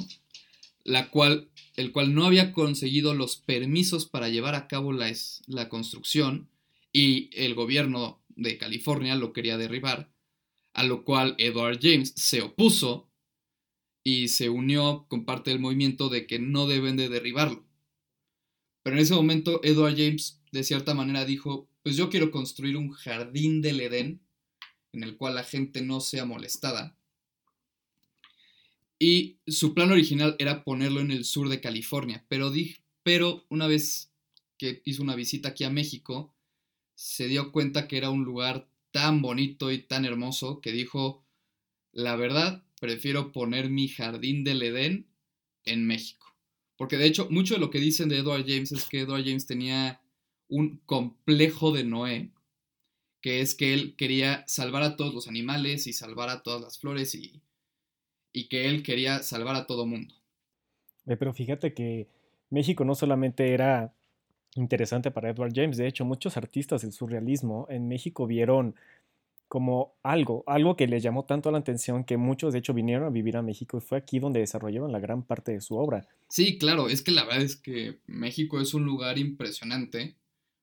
la 0.84 1.08
cual, 1.10 1.50
el 1.76 1.90
cual 1.90 2.14
no 2.14 2.24
había 2.24 2.52
conseguido 2.52 3.14
los 3.14 3.36
permisos 3.36 4.06
para 4.06 4.28
llevar 4.28 4.54
a 4.54 4.68
cabo 4.68 4.92
la, 4.92 5.12
la 5.46 5.68
construcción 5.68 6.48
y 6.92 7.30
el 7.32 7.54
gobierno 7.54 8.22
de 8.28 8.58
California 8.58 9.16
lo 9.16 9.32
quería 9.32 9.58
derribar, 9.58 10.12
a 10.72 10.84
lo 10.84 11.04
cual 11.04 11.34
Edward 11.38 11.80
James 11.82 12.12
se 12.16 12.42
opuso 12.42 13.08
y 14.04 14.28
se 14.28 14.48
unió 14.48 15.06
con 15.08 15.24
parte 15.24 15.50
del 15.50 15.60
movimiento 15.60 16.08
de 16.08 16.26
que 16.26 16.38
no 16.38 16.66
deben 16.66 16.96
de 16.96 17.08
derribarlo. 17.08 17.64
Pero 18.82 18.96
en 18.96 19.02
ese 19.02 19.14
momento 19.14 19.60
Edward 19.62 19.96
James 19.96 20.40
de 20.50 20.64
cierta 20.64 20.94
manera 20.94 21.24
dijo, 21.24 21.68
pues 21.82 21.96
yo 21.96 22.10
quiero 22.10 22.30
construir 22.30 22.76
un 22.76 22.90
jardín 22.90 23.62
del 23.62 23.80
Edén 23.80 24.20
en 24.92 25.02
el 25.02 25.16
cual 25.16 25.34
la 25.34 25.44
gente 25.44 25.82
no 25.82 26.00
sea 26.00 26.24
molestada. 26.24 26.96
Y 28.98 29.38
su 29.46 29.74
plan 29.74 29.90
original 29.90 30.36
era 30.38 30.62
ponerlo 30.62 31.00
en 31.00 31.10
el 31.10 31.24
sur 31.24 31.48
de 31.48 31.60
California, 31.60 32.24
pero, 32.28 32.52
pero 33.02 33.44
una 33.48 33.66
vez 33.66 34.12
que 34.58 34.80
hizo 34.84 35.02
una 35.02 35.16
visita 35.16 35.48
aquí 35.48 35.64
a 35.64 35.70
México, 35.70 36.32
se 36.94 37.26
dio 37.26 37.50
cuenta 37.50 37.88
que 37.88 37.96
era 37.96 38.10
un 38.10 38.24
lugar 38.24 38.68
tan 38.92 39.22
bonito 39.22 39.72
y 39.72 39.78
tan 39.78 40.04
hermoso 40.04 40.60
que 40.60 40.70
dijo, 40.70 41.24
la 41.90 42.14
verdad, 42.14 42.62
prefiero 42.82 43.30
poner 43.30 43.70
mi 43.70 43.86
jardín 43.86 44.42
del 44.42 44.60
Edén 44.60 45.06
en 45.64 45.86
México. 45.86 46.26
Porque 46.76 46.96
de 46.96 47.06
hecho, 47.06 47.28
mucho 47.30 47.54
de 47.54 47.60
lo 47.60 47.70
que 47.70 47.78
dicen 47.78 48.08
de 48.08 48.18
Edward 48.18 48.44
James 48.44 48.72
es 48.72 48.88
que 48.88 49.02
Edward 49.02 49.22
James 49.24 49.46
tenía 49.46 50.00
un 50.48 50.78
complejo 50.84 51.70
de 51.70 51.84
Noé, 51.84 52.32
que 53.20 53.40
es 53.40 53.54
que 53.54 53.72
él 53.72 53.94
quería 53.94 54.42
salvar 54.48 54.82
a 54.82 54.96
todos 54.96 55.14
los 55.14 55.28
animales 55.28 55.86
y 55.86 55.92
salvar 55.92 56.28
a 56.28 56.42
todas 56.42 56.60
las 56.60 56.80
flores 56.80 57.14
y, 57.14 57.40
y 58.32 58.48
que 58.48 58.66
él 58.66 58.82
quería 58.82 59.22
salvar 59.22 59.54
a 59.54 59.66
todo 59.68 59.86
mundo. 59.86 60.16
Pero 61.04 61.32
fíjate 61.32 61.74
que 61.74 62.08
México 62.50 62.84
no 62.84 62.96
solamente 62.96 63.54
era 63.54 63.94
interesante 64.56 65.12
para 65.12 65.30
Edward 65.30 65.52
James, 65.54 65.76
de 65.76 65.86
hecho 65.86 66.04
muchos 66.04 66.36
artistas 66.36 66.82
del 66.82 66.90
surrealismo 66.90 67.68
en 67.70 67.86
México 67.86 68.26
vieron 68.26 68.74
como 69.52 69.98
algo, 70.02 70.44
algo 70.46 70.76
que 70.76 70.86
les 70.86 71.02
llamó 71.02 71.26
tanto 71.26 71.50
la 71.50 71.58
atención 71.58 72.04
que 72.04 72.16
muchos 72.16 72.54
de 72.54 72.60
hecho 72.60 72.72
vinieron 72.72 73.04
a 73.04 73.10
vivir 73.10 73.36
a 73.36 73.42
México 73.42 73.76
y 73.76 73.82
fue 73.82 73.98
aquí 73.98 74.18
donde 74.18 74.40
desarrollaron 74.40 74.90
la 74.90 74.98
gran 74.98 75.24
parte 75.24 75.52
de 75.52 75.60
su 75.60 75.76
obra. 75.76 76.08
Sí, 76.30 76.56
claro, 76.56 76.88
es 76.88 77.02
que 77.02 77.10
la 77.10 77.24
verdad 77.24 77.42
es 77.42 77.56
que 77.56 78.00
México 78.06 78.62
es 78.62 78.72
un 78.72 78.86
lugar 78.86 79.18
impresionante. 79.18 80.16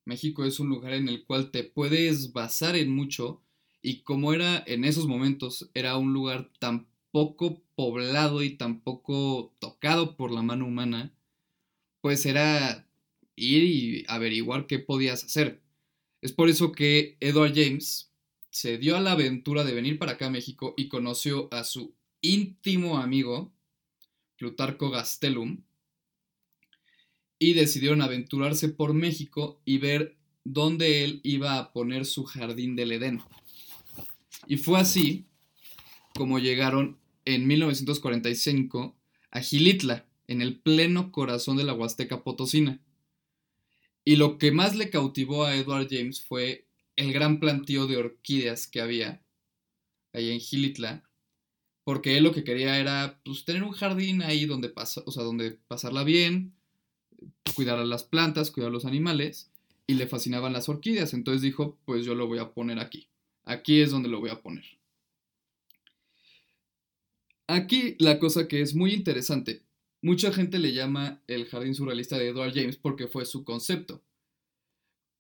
México 0.06 0.44
es 0.44 0.60
un 0.60 0.70
lugar 0.70 0.94
en 0.94 1.08
el 1.08 1.24
cual 1.24 1.52
te 1.52 1.64
puedes 1.64 2.34
basar 2.34 2.76
en 2.76 2.90
mucho 2.90 3.44
y 3.84 4.02
como 4.02 4.34
era 4.34 4.64
en 4.66 4.84
esos 4.84 5.06
momentos, 5.06 5.70
era 5.76 5.96
un 5.96 6.12
lugar 6.12 6.50
tan 6.58 6.88
poco 7.12 7.62
poblado 7.76 8.42
y 8.42 8.58
tan 8.58 8.82
poco 8.82 9.54
tocado 9.60 10.18
por 10.18 10.32
la 10.32 10.42
mano 10.42 10.66
humana, 10.66 11.14
pues 12.02 12.26
era 12.26 12.88
ir 13.36 13.64
y 13.66 14.06
averiguar 14.08 14.66
qué 14.66 14.80
podías 14.80 15.24
hacer. 15.24 15.62
Es 16.22 16.32
por 16.32 16.50
eso 16.50 16.72
que 16.72 17.18
Edward 17.20 17.54
James 17.54 18.09
se 18.60 18.78
dio 18.78 18.98
a 18.98 19.00
la 19.00 19.14
aventura 19.14 19.64
de 19.64 19.74
venir 19.74 19.98
para 19.98 20.14
acá 20.14 20.26
a 20.26 20.30
México 20.30 20.74
y 20.76 20.90
conoció 20.90 21.48
a 21.54 21.64
su 21.64 21.96
íntimo 22.20 22.98
amigo, 22.98 23.54
Plutarco 24.36 24.90
Gastelum, 24.90 25.64
y 27.40 27.54
decidieron 27.54 28.02
aventurarse 28.02 28.68
por 28.68 28.94
México 28.94 29.62
y 29.64 29.78
ver 29.78 30.18
dónde 30.44 31.06
él 31.06 31.22
iba 31.24 31.58
a 31.58 31.72
poner 31.72 32.06
su 32.06 32.26
jardín 32.26 32.76
del 32.76 32.92
Edén. 32.92 33.22
Y 34.46 34.58
fue 34.58 34.78
así 34.78 35.26
como 36.14 36.38
llegaron 36.38 36.98
en 37.24 37.48
1945 37.48 38.94
a 39.32 39.40
Gilitla, 39.40 40.06
en 40.28 40.42
el 40.42 40.60
pleno 40.60 41.14
corazón 41.14 41.56
de 41.56 41.64
la 41.64 41.74
Huasteca 41.74 42.26
Potosina. 42.26 42.82
Y 44.04 44.18
lo 44.18 44.38
que 44.38 44.52
más 44.52 44.76
le 44.76 44.90
cautivó 44.90 45.46
a 45.46 45.56
Edward 45.56 45.88
James 45.90 46.22
fue 46.22 46.68
el 47.00 47.14
gran 47.14 47.40
plantío 47.40 47.88
de 47.88 47.96
orquídeas 47.96 48.68
que 48.68 48.82
había 48.82 49.24
ahí 50.12 50.32
en 50.32 50.42
Gilitla, 50.42 51.10
porque 51.86 52.18
él 52.18 52.26
lo 52.26 52.34
que 52.34 52.44
quería 52.44 52.78
era 52.78 53.22
pues, 53.24 53.46
tener 53.46 53.64
un 53.64 53.72
jardín 53.72 54.22
ahí 54.22 54.46
donde, 54.46 54.68
pasa, 54.68 55.02
o 55.06 55.12
sea, 55.12 55.24
donde 55.24 55.52
pasarla 55.70 56.04
bien, 56.04 56.54
cuidar 57.56 57.80
a 57.80 57.86
las 57.86 58.04
plantas, 58.04 58.52
cuidar 58.52 58.70
a 58.70 58.74
los 58.74 58.84
animales, 58.84 59.50
y 59.88 59.94
le 59.94 60.08
fascinaban 60.08 60.52
las 60.52 60.68
orquídeas, 60.68 61.14
entonces 61.14 61.42
dijo, 61.42 61.80
pues 61.86 62.04
yo 62.04 62.16
lo 62.16 62.28
voy 62.28 62.40
a 62.40 62.52
poner 62.52 62.80
aquí, 62.80 63.08
aquí 63.46 63.80
es 63.80 63.92
donde 63.92 64.10
lo 64.10 64.20
voy 64.20 64.30
a 64.30 64.42
poner. 64.42 64.66
Aquí 67.48 67.96
la 67.98 68.20
cosa 68.20 68.50
que 68.50 68.60
es 68.60 68.76
muy 68.76 68.94
interesante, 68.94 69.64
mucha 70.02 70.34
gente 70.34 70.60
le 70.60 70.74
llama 70.74 71.24
el 71.28 71.46
jardín 71.46 71.76
surrealista 71.76 72.18
de 72.18 72.28
Edward 72.28 72.54
James 72.54 72.76
porque 72.76 73.08
fue 73.08 73.26
su 73.26 73.46
concepto 73.46 74.04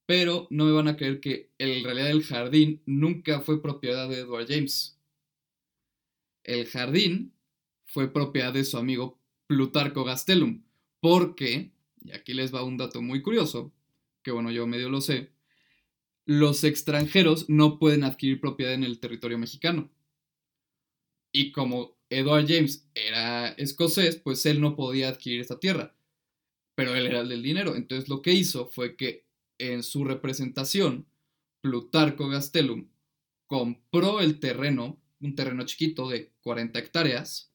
pero 0.09 0.47
no 0.49 0.65
me 0.65 0.71
van 0.71 0.87
a 0.87 0.97
creer 0.97 1.19
que 1.19 1.51
en 1.59 1.83
realidad 1.83 2.09
el 2.09 2.23
jardín 2.23 2.81
nunca 2.87 3.41
fue 3.41 3.61
propiedad 3.61 4.09
de 4.09 4.21
Edward 4.21 4.47
James. 4.49 4.99
El 6.43 6.65
jardín 6.65 7.31
fue 7.85 8.11
propiedad 8.11 8.51
de 8.51 8.65
su 8.65 8.79
amigo 8.79 9.19
Plutarco 9.45 10.03
Gastelum, 10.03 10.63
porque, 10.99 11.73
y 12.03 12.11
aquí 12.11 12.33
les 12.33 12.51
va 12.51 12.63
un 12.63 12.77
dato 12.77 13.03
muy 13.03 13.21
curioso, 13.21 13.71
que 14.23 14.31
bueno, 14.31 14.49
yo 14.49 14.65
medio 14.65 14.89
lo 14.89 14.99
sé, 14.99 15.29
los 16.25 16.63
extranjeros 16.63 17.47
no 17.47 17.77
pueden 17.77 18.03
adquirir 18.03 18.41
propiedad 18.41 18.73
en 18.73 18.85
el 18.85 18.99
territorio 18.99 19.37
mexicano. 19.37 19.91
Y 21.31 21.51
como 21.51 21.99
Edward 22.09 22.47
James 22.47 22.89
era 22.95 23.49
escocés, 23.49 24.15
pues 24.15 24.43
él 24.47 24.59
no 24.59 24.75
podía 24.75 25.09
adquirir 25.09 25.41
esta 25.41 25.59
tierra, 25.59 25.95
pero 26.73 26.95
él 26.95 27.05
era 27.05 27.19
el 27.19 27.29
del 27.29 27.43
dinero. 27.43 27.75
Entonces 27.75 28.09
lo 28.09 28.23
que 28.23 28.33
hizo 28.33 28.65
fue 28.65 28.95
que 28.95 29.28
en 29.59 29.83
su 29.83 30.03
representación, 30.05 31.05
Plutarco 31.61 32.29
Gastelum 32.29 32.87
compró 33.47 34.21
el 34.21 34.39
terreno, 34.39 34.97
un 35.19 35.35
terreno 35.35 35.65
chiquito 35.65 36.09
de 36.09 36.31
40 36.41 36.79
hectáreas, 36.79 37.51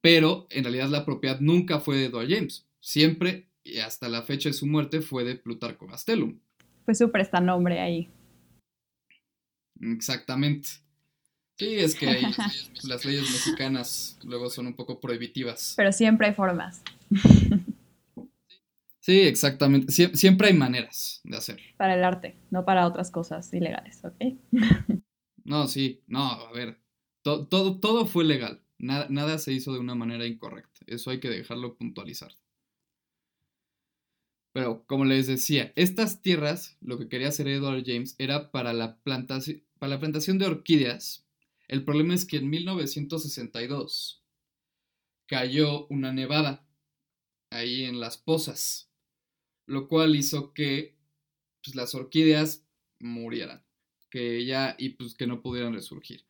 pero 0.00 0.46
en 0.50 0.64
realidad 0.64 0.88
la 0.88 1.04
propiedad 1.04 1.40
nunca 1.40 1.80
fue 1.80 1.96
de 1.96 2.06
Edward 2.06 2.28
James, 2.28 2.66
siempre 2.80 3.48
y 3.62 3.78
hasta 3.78 4.08
la 4.08 4.22
fecha 4.22 4.48
de 4.48 4.54
su 4.54 4.66
muerte 4.66 5.02
fue 5.02 5.24
de 5.24 5.36
Plutarco 5.36 5.86
Gastelum. 5.86 6.38
Fue 6.84 6.94
su 6.94 7.10
prestanombre 7.10 7.80
ahí. 7.80 8.08
Exactamente. 9.80 10.68
Sí, 11.58 11.74
es 11.74 11.94
que 11.96 12.22
las 12.84 13.04
leyes 13.04 13.30
mexicanas 13.30 14.18
luego 14.22 14.48
son 14.48 14.68
un 14.68 14.74
poco 14.74 15.00
prohibitivas. 15.00 15.74
Pero 15.76 15.92
siempre 15.92 16.28
hay 16.28 16.34
formas. 16.34 16.82
Sí, 19.08 19.20
exactamente. 19.20 19.90
siempre 19.90 20.48
hay 20.48 20.52
maneras 20.52 21.22
de 21.24 21.38
hacerlo. 21.38 21.64
Para 21.78 21.94
el 21.94 22.04
arte, 22.04 22.36
no 22.50 22.66
para 22.66 22.86
otras 22.86 23.10
cosas 23.10 23.50
ilegales, 23.54 24.04
¿ok? 24.04 24.16
no, 25.46 25.66
sí, 25.66 26.02
no, 26.06 26.24
a 26.24 26.52
ver. 26.52 26.78
todo, 27.22 27.80
todo 27.80 28.04
fue 28.04 28.24
legal. 28.24 28.62
Nada, 28.76 29.06
nada 29.08 29.38
se 29.38 29.54
hizo 29.54 29.72
de 29.72 29.78
una 29.78 29.94
manera 29.94 30.26
incorrecta. 30.26 30.80
Eso 30.86 31.10
hay 31.10 31.20
que 31.20 31.30
dejarlo 31.30 31.78
puntualizar. 31.78 32.32
Pero 34.52 34.84
como 34.84 35.06
les 35.06 35.26
decía, 35.26 35.72
estas 35.74 36.20
tierras, 36.20 36.76
lo 36.82 36.98
que 36.98 37.08
quería 37.08 37.28
hacer 37.28 37.48
Edward 37.48 37.84
James 37.86 38.14
era 38.18 38.50
para 38.50 38.74
la, 38.74 38.98
plantación, 38.98 39.64
para 39.78 39.94
la 39.94 40.00
plantación 40.00 40.36
de 40.36 40.48
orquídeas. 40.48 41.26
El 41.66 41.82
problema 41.82 42.12
es 42.12 42.26
que 42.26 42.36
en 42.36 42.50
1962 42.50 44.22
cayó 45.24 45.86
una 45.86 46.12
nevada 46.12 46.68
ahí 47.50 47.84
en 47.84 48.00
las 48.00 48.18
pozas 48.18 48.87
lo 49.68 49.86
cual 49.86 50.16
hizo 50.16 50.54
que 50.54 50.96
pues, 51.62 51.76
las 51.76 51.94
orquídeas 51.94 52.64
murieran, 52.98 53.62
que 54.10 54.44
ya 54.46 54.74
y 54.78 54.90
pues 54.90 55.14
que 55.14 55.26
no 55.26 55.42
pudieran 55.42 55.74
resurgir. 55.74 56.24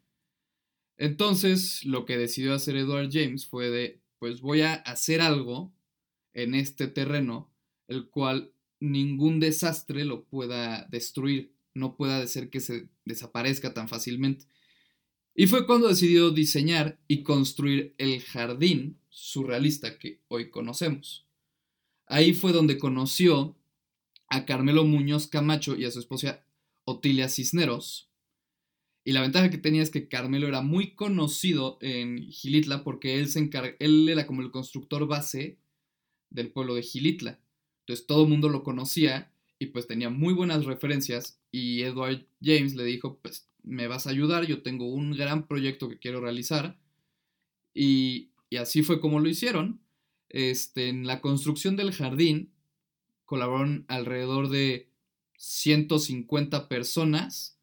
Entonces, 0.97 1.85
lo 1.85 2.05
que 2.05 2.19
decidió 2.19 2.53
hacer 2.53 2.77
Edward 2.77 3.11
James 3.13 3.47
fue 3.47 3.71
de, 3.71 4.01
pues 4.19 4.41
voy 4.41 4.63
a 4.63 4.75
hacer 4.75 5.21
algo 5.21 5.73
en 6.35 6.57
este 6.57 6.89
terreno, 6.89 7.49
el 7.87 8.09
cual 8.11 8.53
ningún 8.81 9.39
desastre 9.39 10.05
lo 10.05 10.25
pueda 10.25 10.89
destruir, 10.91 11.53
no 11.75 11.97
pueda 11.97 12.27
ser 12.27 12.51
que 12.51 12.59
se 12.59 12.89
desaparezca 13.05 13.73
tan 13.73 13.89
fácilmente. 13.89 14.47
Y 15.37 15.47
fue 15.47 15.65
cuando 15.65 15.87
decidió 15.87 16.31
diseñar 16.31 16.99
y 17.07 17.23
construir 17.23 17.95
el 17.99 18.21
jardín 18.21 18.99
surrealista 19.09 19.97
que 19.97 20.21
hoy 20.27 20.51
conocemos. 20.51 21.28
Ahí 22.09 22.35
fue 22.35 22.53
donde 22.53 22.79
conoció 22.79 23.57
a 24.29 24.45
Carmelo 24.45 24.85
Muñoz 24.85 25.27
Camacho 25.27 25.77
y 25.77 25.85
a 25.85 25.91
su 25.91 25.99
esposa 25.99 26.45
Otilia 26.85 27.29
Cisneros, 27.29 28.09
y 29.09 29.13
la 29.13 29.23
ventaja 29.23 29.49
que 29.49 29.57
tenía 29.57 29.83
es 29.83 29.89
que 29.89 30.07
Carmelo 30.07 30.49
era 30.49 30.61
muy 30.61 30.91
conocido 30.91 31.79
en 31.81 32.31
Gilitla 32.31 32.85
porque 32.85 33.19
él, 33.19 33.29
se 33.29 33.49
él 33.79 34.07
era 34.07 34.27
como 34.27 34.43
el 34.43 34.51
constructor 34.51 35.07
base 35.07 35.57
del 36.29 36.51
pueblo 36.51 36.75
de 36.75 36.83
Gilitla. 36.83 37.41
Entonces 37.81 38.07
todo 38.07 38.25
el 38.25 38.29
mundo 38.29 38.51
lo 38.51 38.63
conocía 38.63 39.33
y 39.59 39.69
pues 39.69 39.87
tenía 39.87 40.11
muy 40.11 40.35
buenas 40.35 40.67
referencias 40.67 41.41
y 41.51 41.85
Edward 41.85 42.27
James 42.43 42.75
le 42.75 42.85
dijo, 42.85 43.19
pues 43.23 43.49
me 43.63 43.87
vas 43.87 44.07
a 44.07 44.11
ayudar, 44.11 44.45
yo 44.45 44.61
tengo 44.61 44.85
un 44.93 45.13
gran 45.13 45.47
proyecto 45.47 45.89
que 45.89 45.99
quiero 45.99 46.21
realizar. 46.21 46.79
Y, 47.73 48.29
así 48.61 48.83
fue 48.83 49.01
como 49.01 49.21
lo 49.21 49.29
hicieron. 49.31 49.81
Este, 50.29 50.89
en 50.89 51.07
la 51.07 51.21
construcción 51.21 51.77
del 51.77 51.93
jardín 51.93 52.53
colaboraron 53.25 53.85
alrededor 53.89 54.49
de 54.49 54.91
150 55.37 56.69
personas 56.69 57.59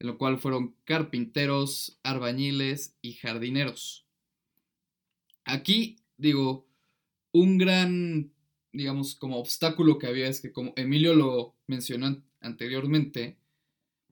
en 0.00 0.06
lo 0.06 0.18
cual 0.18 0.38
fueron 0.38 0.74
carpinteros, 0.84 1.98
arbañiles 2.02 2.96
y 3.02 3.14
jardineros. 3.14 4.06
Aquí, 5.44 5.96
digo, 6.16 6.66
un 7.32 7.58
gran, 7.58 8.32
digamos, 8.72 9.14
como 9.16 9.38
obstáculo 9.38 9.98
que 9.98 10.06
había 10.06 10.28
es 10.28 10.40
que, 10.40 10.52
como 10.52 10.72
Emilio 10.76 11.14
lo 11.14 11.56
mencionó 11.66 12.22
anteriormente, 12.40 13.38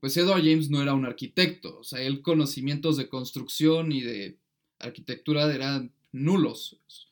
pues 0.00 0.16
Edward 0.16 0.42
James 0.42 0.70
no 0.70 0.82
era 0.82 0.94
un 0.94 1.06
arquitecto, 1.06 1.78
o 1.78 1.84
sea, 1.84 2.00
el 2.00 2.20
conocimientos 2.22 2.96
de 2.96 3.08
construcción 3.08 3.92
y 3.92 4.02
de 4.02 4.38
arquitectura 4.78 5.52
eran 5.52 5.92
nulos. 6.12 7.05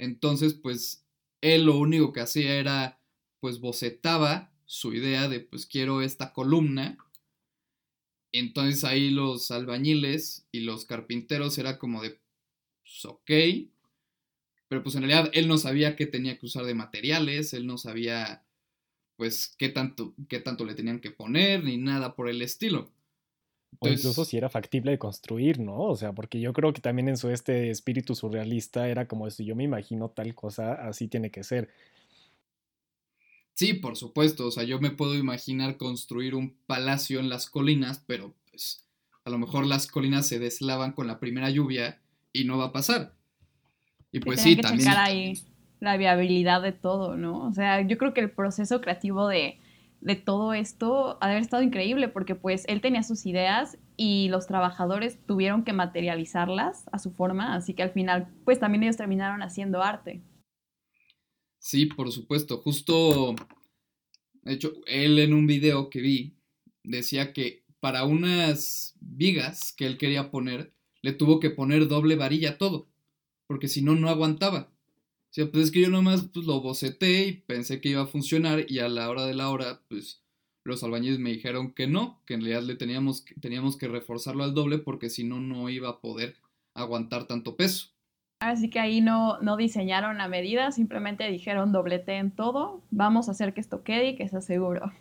Entonces, 0.00 0.54
pues, 0.54 1.06
él 1.42 1.64
lo 1.66 1.76
único 1.78 2.12
que 2.12 2.20
hacía 2.20 2.54
era, 2.56 3.00
pues, 3.40 3.60
bocetaba 3.60 4.52
su 4.66 4.94
idea 4.94 5.28
de, 5.28 5.40
pues, 5.40 5.66
quiero 5.66 6.02
esta 6.02 6.32
columna 6.32 6.98
entonces 8.32 8.84
ahí 8.84 9.10
los 9.10 9.50
albañiles 9.50 10.46
y 10.52 10.60
los 10.60 10.84
carpinteros 10.84 11.58
era 11.58 11.78
como 11.78 12.02
de, 12.02 12.20
pues 12.84 13.04
ok, 13.04 13.30
pero 14.68 14.82
pues 14.82 14.94
en 14.94 15.02
realidad 15.02 15.30
él 15.34 15.48
no 15.48 15.58
sabía 15.58 15.96
qué 15.96 16.06
tenía 16.06 16.38
que 16.38 16.46
usar 16.46 16.64
de 16.64 16.74
materiales, 16.74 17.52
él 17.54 17.66
no 17.66 17.76
sabía 17.78 18.44
pues 19.16 19.54
qué 19.58 19.68
tanto, 19.70 20.14
qué 20.28 20.40
tanto 20.40 20.64
le 20.64 20.74
tenían 20.74 21.00
que 21.00 21.10
poner, 21.10 21.64
ni 21.64 21.78
nada 21.78 22.16
por 22.16 22.28
el 22.28 22.42
estilo. 22.42 22.92
O 23.78 23.88
incluso 23.88 24.24
si 24.24 24.36
era 24.36 24.48
factible 24.48 24.90
de 24.90 24.98
construir, 24.98 25.58
¿no? 25.60 25.78
O 25.78 25.96
sea, 25.96 26.12
porque 26.12 26.40
yo 26.40 26.52
creo 26.52 26.72
que 26.72 26.80
también 26.80 27.08
en 27.08 27.16
su 27.16 27.30
este 27.30 27.70
espíritu 27.70 28.14
surrealista 28.14 28.88
era 28.88 29.06
como 29.06 29.26
eso, 29.26 29.42
yo 29.42 29.56
me 29.56 29.64
imagino 29.64 30.10
tal 30.10 30.34
cosa, 30.34 30.74
así 30.74 31.08
tiene 31.08 31.30
que 31.30 31.44
ser. 31.44 31.70
Sí, 33.54 33.74
por 33.74 33.96
supuesto, 33.96 34.46
o 34.46 34.50
sea, 34.50 34.64
yo 34.64 34.80
me 34.80 34.90
puedo 34.90 35.14
imaginar 35.14 35.76
construir 35.76 36.34
un 36.34 36.56
palacio 36.66 37.20
en 37.20 37.28
las 37.28 37.48
colinas, 37.48 38.02
pero 38.06 38.34
pues 38.50 38.86
a 39.24 39.30
lo 39.30 39.38
mejor 39.38 39.66
las 39.66 39.86
colinas 39.86 40.26
se 40.26 40.38
deslavan 40.38 40.92
con 40.92 41.06
la 41.06 41.20
primera 41.20 41.50
lluvia 41.50 42.00
y 42.32 42.44
no 42.44 42.58
va 42.58 42.66
a 42.66 42.72
pasar. 42.72 43.14
Y 44.12 44.20
pues 44.20 44.40
sí, 44.40 44.56
que 44.56 44.62
también... 44.62 44.88
ahí 44.88 45.34
la 45.80 45.96
viabilidad 45.96 46.62
de 46.62 46.72
todo, 46.72 47.16
¿no? 47.16 47.46
O 47.46 47.52
sea, 47.52 47.80
yo 47.80 47.96
creo 47.98 48.12
que 48.12 48.20
el 48.20 48.30
proceso 48.30 48.80
creativo 48.80 49.26
de, 49.28 49.58
de 50.00 50.16
todo 50.16 50.54
esto 50.54 51.18
ha 51.20 51.26
de 51.26 51.32
haber 51.32 51.42
estado 51.42 51.62
increíble 51.62 52.08
porque 52.08 52.34
pues 52.34 52.64
él 52.68 52.80
tenía 52.80 53.02
sus 53.02 53.26
ideas 53.26 53.78
y 53.96 54.28
los 54.28 54.46
trabajadores 54.46 55.18
tuvieron 55.26 55.62
que 55.64 55.72
materializarlas 55.72 56.84
a 56.90 56.98
su 56.98 57.12
forma, 57.12 57.54
así 57.54 57.74
que 57.74 57.82
al 57.82 57.90
final 57.90 58.28
pues 58.44 58.58
también 58.58 58.82
ellos 58.82 58.96
terminaron 58.96 59.42
haciendo 59.42 59.82
arte. 59.82 60.22
Sí, 61.58 61.86
por 61.86 62.10
supuesto. 62.10 62.58
Justo, 62.58 63.34
de 64.42 64.54
hecho, 64.54 64.72
él 64.86 65.18
en 65.18 65.34
un 65.34 65.46
video 65.46 65.90
que 65.90 66.00
vi 66.00 66.36
decía 66.82 67.34
que 67.34 67.64
para 67.80 68.04
unas 68.04 68.94
vigas 69.00 69.72
que 69.76 69.86
él 69.86 69.98
quería 69.98 70.30
poner, 70.30 70.72
le 71.02 71.12
tuvo 71.12 71.40
que 71.40 71.50
poner 71.50 71.88
doble 71.88 72.16
varilla 72.16 72.58
todo, 72.58 72.88
porque 73.46 73.68
si 73.68 73.82
no, 73.82 73.94
no 73.94 74.08
aguantaba. 74.08 74.72
O 75.30 75.32
sea, 75.32 75.48
pues 75.48 75.66
es 75.66 75.70
que 75.70 75.82
yo 75.82 75.90
nomás 75.90 76.28
pues, 76.34 76.44
lo 76.44 76.60
boceté 76.60 77.26
y 77.28 77.32
pensé 77.32 77.80
que 77.80 77.90
iba 77.90 78.02
a 78.02 78.08
funcionar 78.08 78.64
y 78.68 78.80
a 78.80 78.88
la 78.88 79.08
hora 79.08 79.26
de 79.26 79.34
la 79.34 79.48
hora, 79.48 79.80
pues 79.88 80.24
los 80.64 80.82
albañiles 80.82 81.20
me 81.20 81.30
dijeron 81.30 81.72
que 81.72 81.86
no, 81.86 82.20
que 82.26 82.34
en 82.34 82.40
realidad 82.40 82.62
le 82.62 82.74
teníamos, 82.74 83.24
teníamos 83.40 83.76
que 83.76 83.86
reforzarlo 83.86 84.42
al 84.42 84.54
doble 84.54 84.78
porque 84.78 85.08
si 85.08 85.22
no, 85.22 85.40
no 85.40 85.68
iba 85.68 85.88
a 85.88 86.00
poder 86.00 86.34
aguantar 86.74 87.26
tanto 87.26 87.56
peso. 87.56 87.90
Así 88.40 88.70
que 88.70 88.80
ahí 88.80 89.00
no, 89.00 89.38
no 89.40 89.56
diseñaron 89.56 90.20
a 90.20 90.26
medida, 90.26 90.72
simplemente 90.72 91.30
dijeron 91.30 91.70
doblete 91.70 92.16
en 92.16 92.32
todo, 92.32 92.82
vamos 92.90 93.28
a 93.28 93.32
hacer 93.32 93.54
que 93.54 93.60
esto 93.60 93.84
quede 93.84 94.08
y 94.08 94.16
que 94.16 94.28
sea 94.28 94.40
seguro. 94.40 94.92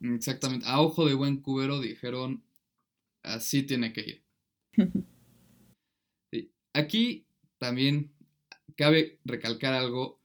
Exactamente, 0.00 0.66
a 0.66 0.80
ojo 0.80 1.06
de 1.06 1.14
buen 1.14 1.36
cubero 1.36 1.80
dijeron, 1.80 2.42
así 3.22 3.62
tiene 3.62 3.92
que 3.92 4.00
ir. 4.00 4.24
Aquí 6.74 7.26
también 7.58 8.10
cabe 8.76 9.18
recalcar 9.24 9.74
algo, 9.74 10.20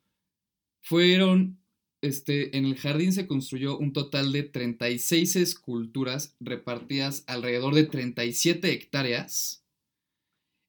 fueron, 0.81 1.59
este, 2.01 2.57
en 2.57 2.65
el 2.65 2.77
jardín 2.77 3.11
se 3.11 3.27
construyó 3.27 3.77
un 3.77 3.93
total 3.93 4.31
de 4.31 4.43
36 4.43 5.35
esculturas 5.35 6.35
repartidas 6.39 7.23
alrededor 7.27 7.75
de 7.75 7.85
37 7.85 8.71
hectáreas 8.71 9.63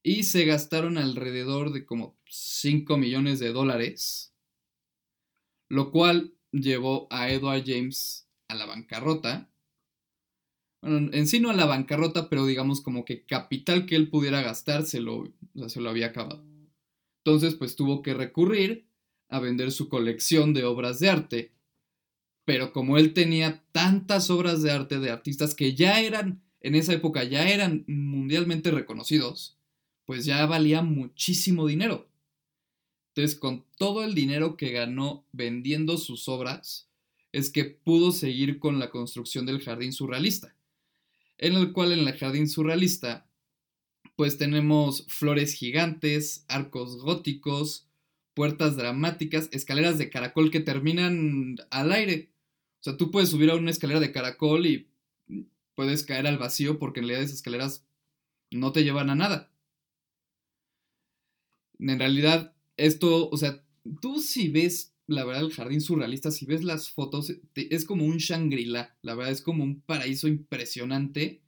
y 0.02 0.24
se 0.24 0.44
gastaron 0.44 0.98
alrededor 0.98 1.72
de 1.72 1.84
como 1.84 2.16
5 2.28 2.96
millones 2.96 3.38
de 3.38 3.52
dólares, 3.52 4.32
lo 5.68 5.90
cual 5.90 6.34
llevó 6.50 7.06
a 7.10 7.30
Edward 7.30 7.64
James 7.66 8.26
a 8.48 8.54
la 8.54 8.66
bancarrota. 8.66 9.50
Bueno, 10.80 11.10
en 11.12 11.26
sí 11.26 11.40
no 11.40 11.50
a 11.50 11.54
la 11.54 11.66
bancarrota, 11.66 12.28
pero 12.28 12.46
digamos 12.46 12.80
como 12.80 13.04
que 13.04 13.24
capital 13.24 13.86
que 13.86 13.96
él 13.96 14.08
pudiera 14.08 14.42
gastar 14.42 14.84
lo, 15.00 15.32
se 15.68 15.80
lo 15.80 15.90
había 15.90 16.06
acabado. 16.06 16.42
Entonces, 17.28 17.56
pues 17.56 17.76
tuvo 17.76 18.00
que 18.00 18.14
recurrir 18.14 18.86
a 19.28 19.38
vender 19.38 19.70
su 19.70 19.90
colección 19.90 20.54
de 20.54 20.64
obras 20.64 20.98
de 20.98 21.10
arte. 21.10 21.52
Pero 22.46 22.72
como 22.72 22.96
él 22.96 23.12
tenía 23.12 23.62
tantas 23.70 24.30
obras 24.30 24.62
de 24.62 24.70
arte 24.70 24.98
de 24.98 25.10
artistas 25.10 25.54
que 25.54 25.74
ya 25.74 26.00
eran, 26.00 26.42
en 26.62 26.74
esa 26.74 26.94
época 26.94 27.24
ya 27.24 27.46
eran 27.46 27.84
mundialmente 27.86 28.70
reconocidos, 28.70 29.58
pues 30.06 30.24
ya 30.24 30.46
valía 30.46 30.80
muchísimo 30.80 31.66
dinero. 31.66 32.08
Entonces, 33.08 33.38
con 33.38 33.66
todo 33.76 34.04
el 34.04 34.14
dinero 34.14 34.56
que 34.56 34.70
ganó 34.70 35.26
vendiendo 35.32 35.98
sus 35.98 36.30
obras, 36.30 36.88
es 37.32 37.50
que 37.50 37.66
pudo 37.66 38.10
seguir 38.10 38.58
con 38.58 38.78
la 38.78 38.88
construcción 38.90 39.44
del 39.44 39.60
jardín 39.60 39.92
surrealista, 39.92 40.56
en 41.36 41.56
el 41.56 41.74
cual 41.74 41.92
en 41.92 42.08
el 42.08 42.16
jardín 42.16 42.48
surrealista, 42.48 43.27
pues 44.18 44.36
tenemos 44.36 45.06
flores 45.06 45.54
gigantes, 45.54 46.44
arcos 46.48 46.98
góticos, 46.98 47.88
puertas 48.34 48.76
dramáticas, 48.76 49.48
escaleras 49.52 49.96
de 49.96 50.10
caracol 50.10 50.50
que 50.50 50.60
terminan 50.60 51.56
al 51.70 51.92
aire. 51.92 52.32
O 52.80 52.82
sea, 52.82 52.96
tú 52.96 53.12
puedes 53.12 53.28
subir 53.28 53.48
a 53.50 53.54
una 53.54 53.70
escalera 53.70 54.00
de 54.00 54.10
caracol 54.10 54.66
y 54.66 54.88
puedes 55.76 56.02
caer 56.02 56.26
al 56.26 56.36
vacío 56.36 56.80
porque 56.80 56.98
en 56.98 57.06
realidad 57.06 57.22
esas 57.22 57.36
escaleras 57.36 57.86
no 58.50 58.72
te 58.72 58.82
llevan 58.82 59.08
a 59.08 59.14
nada 59.14 59.52
en 61.78 61.98
realidad, 61.98 62.54
esto, 62.76 63.28
o 63.28 63.36
sea, 63.36 63.64
tú 64.00 64.20
si 64.20 64.48
ves, 64.48 64.94
la 65.06 65.24
verdad, 65.24 65.44
el 65.44 65.52
jardín 65.52 65.80
surrealista, 65.80 66.30
si 66.30 66.44
ves 66.46 66.64
las 66.64 66.90
fotos, 66.90 67.32
es 67.54 67.84
como 67.84 68.04
un 68.04 68.18
Shangri-La, 68.18 68.96
la 69.02 69.14
verdad, 69.14 69.32
es 69.32 69.42
como 69.42 69.64
un 69.64 69.80
paraíso 69.80 70.28
impresionante 70.28 71.40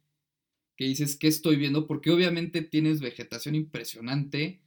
que 0.80 0.86
dices, 0.86 1.14
¿qué 1.16 1.28
estoy 1.28 1.56
viendo? 1.56 1.86
Porque 1.86 2.10
obviamente 2.10 2.62
tienes 2.62 3.02
vegetación 3.02 3.54
impresionante, 3.54 4.62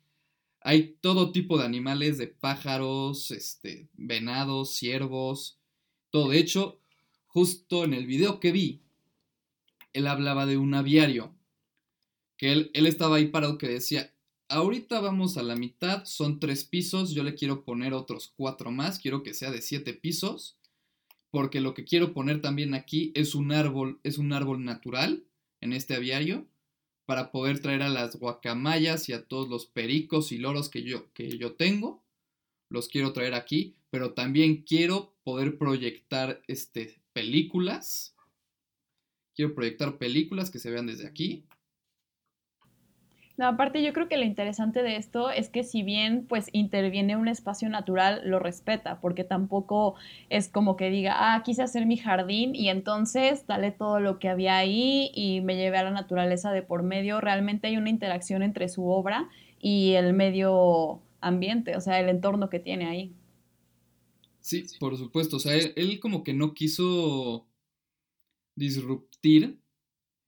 hay 0.62 0.96
todo 1.02 1.32
tipo 1.32 1.58
de 1.58 1.66
animales, 1.66 2.20
de 2.20 2.28
pájaros, 2.28 3.32
este, 3.32 3.90
venados, 3.94 4.76
ciervos, 4.76 5.58
todo. 6.12 6.30
De 6.30 6.38
hecho, 6.38 6.80
justo 7.26 7.84
en 7.84 7.96
el 7.96 8.06
video 8.06 8.40
que 8.40 8.52
vi, 8.52 8.84
él 9.92 10.06
hablaba 10.06 10.46
de 10.46 10.58
un 10.58 10.76
aviario, 10.76 11.34
que 12.38 12.52
él, 12.52 12.70
él 12.76 12.86
estaba 12.86 13.16
ahí 13.16 13.30
parado 13.30 13.58
que 13.58 13.68
decía, 13.68 14.14
ahorita 14.50 15.02
vamos 15.02 15.38
a 15.38 15.42
la 15.42 15.56
mitad, 15.56 16.06
son 16.06 16.40
tres 16.40 16.64
pisos, 16.64 17.16
yo 17.16 17.24
le 17.24 17.34
quiero 17.34 17.66
poner 17.66 17.92
otros 17.96 18.32
cuatro 18.38 18.70
más, 18.70 19.00
quiero 19.00 19.24
que 19.24 19.34
sea 19.34 19.50
de 19.50 19.64
siete 19.64 19.96
pisos, 19.96 20.60
porque 21.32 21.60
lo 21.60 21.74
que 21.74 21.86
quiero 21.86 22.14
poner 22.14 22.40
también 22.40 22.76
aquí 22.76 23.12
es 23.16 23.34
un 23.34 23.52
árbol, 23.52 24.00
es 24.04 24.20
un 24.20 24.32
árbol 24.32 24.64
natural 24.64 25.26
en 25.64 25.74
este 25.74 25.96
aviario 25.96 26.46
para 27.06 27.32
poder 27.32 27.60
traer 27.60 27.82
a 27.82 27.90
las 27.90 28.18
guacamayas 28.18 29.10
y 29.10 29.14
a 29.14 29.26
todos 29.26 29.50
los 29.50 29.66
pericos 29.66 30.32
y 30.32 30.38
loros 30.38 30.70
que 30.70 30.84
yo, 30.84 31.12
que 31.14 31.38
yo 31.38 31.54
tengo. 31.54 32.04
Los 32.70 32.88
quiero 32.88 33.14
traer 33.14 33.34
aquí, 33.34 33.76
pero 33.90 34.14
también 34.14 34.64
quiero 34.64 35.14
poder 35.24 35.58
proyectar 35.58 36.42
este, 36.48 37.00
películas. 37.14 38.16
Quiero 39.36 39.54
proyectar 39.56 39.98
películas 39.98 40.50
que 40.50 40.60
se 40.60 40.72
vean 40.72 40.88
desde 40.88 41.08
aquí. 41.08 41.46
No, 43.36 43.48
aparte 43.48 43.82
yo 43.82 43.94
creo 43.94 44.08
que 44.08 44.18
lo 44.18 44.26
interesante 44.26 44.84
de 44.84 44.96
esto 44.96 45.32
es 45.32 45.50
que 45.50 45.64
si 45.64 45.82
bien 45.82 46.26
pues 46.30 46.50
interviene 46.52 47.18
un 47.18 47.28
espacio 47.28 47.68
natural, 47.68 48.22
lo 48.26 48.38
respeta, 48.38 49.02
porque 49.02 49.24
tampoco 49.24 49.96
es 50.30 50.50
como 50.50 50.76
que 50.76 50.92
diga, 50.92 51.16
ah, 51.18 51.42
quise 51.44 51.64
hacer 51.64 51.88
mi 51.88 51.98
jardín 51.98 52.56
y 52.56 52.70
entonces 52.70 53.48
dale 53.48 53.72
todo 53.72 54.00
lo 54.00 54.20
que 54.20 54.30
había 54.30 54.58
ahí 54.58 55.12
y 55.16 55.42
me 55.42 55.56
llevé 55.56 55.78
a 55.78 55.84
la 55.84 55.92
naturaleza 55.92 56.52
de 56.52 56.62
por 56.62 56.84
medio. 56.84 57.22
Realmente 57.22 57.68
hay 57.68 57.78
una 57.78 57.90
interacción 57.90 58.44
entre 58.44 58.70
su 58.70 58.88
obra 58.88 59.30
y 59.60 59.94
el 59.94 60.14
medio 60.14 61.02
ambiente, 61.20 61.76
o 61.76 61.82
sea, 61.82 62.00
el 62.00 62.10
entorno 62.10 62.50
que 62.50 62.60
tiene 62.60 62.86
ahí. 62.86 63.14
Sí, 64.42 64.66
por 64.80 64.98
supuesto, 64.98 65.38
o 65.38 65.40
sea, 65.40 65.56
él, 65.56 66.00
como 66.02 66.24
que 66.24 66.34
no 66.34 66.54
quiso 66.54 67.48
disruptir 68.56 69.58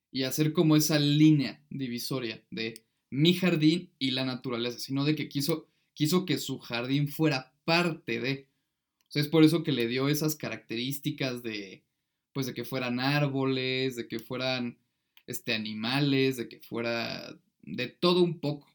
y 0.09 0.23
hacer 0.23 0.53
como 0.53 0.77
esa 0.77 0.97
línea 0.97 1.61
divisoria 1.69 2.41
de 2.49 2.84
mi 3.09 3.33
jardín 3.33 3.89
y 3.99 4.11
la 4.11 4.25
naturaleza, 4.25 4.79
sino 4.79 5.05
de 5.05 5.15
que 5.15 5.29
quiso, 5.29 5.67
quiso 5.93 6.25
que 6.25 6.37
su 6.37 6.59
jardín 6.59 7.07
fuera 7.07 7.53
parte 7.63 8.19
de. 8.19 8.47
O 9.07 9.11
sea, 9.11 9.21
es 9.21 9.27
por 9.27 9.43
eso 9.43 9.63
que 9.63 9.71
le 9.71 9.87
dio 9.87 10.09
esas 10.09 10.35
características 10.35 11.43
de, 11.43 11.83
pues, 12.33 12.47
de 12.47 12.53
que 12.53 12.65
fueran 12.65 12.99
árboles, 12.99 13.95
de 13.95 14.07
que 14.07 14.19
fueran, 14.19 14.77
este, 15.27 15.53
animales, 15.53 16.37
de 16.37 16.49
que 16.49 16.59
fuera 16.59 17.37
de 17.61 17.87
todo 17.87 18.21
un 18.21 18.39
poco. 18.39 18.67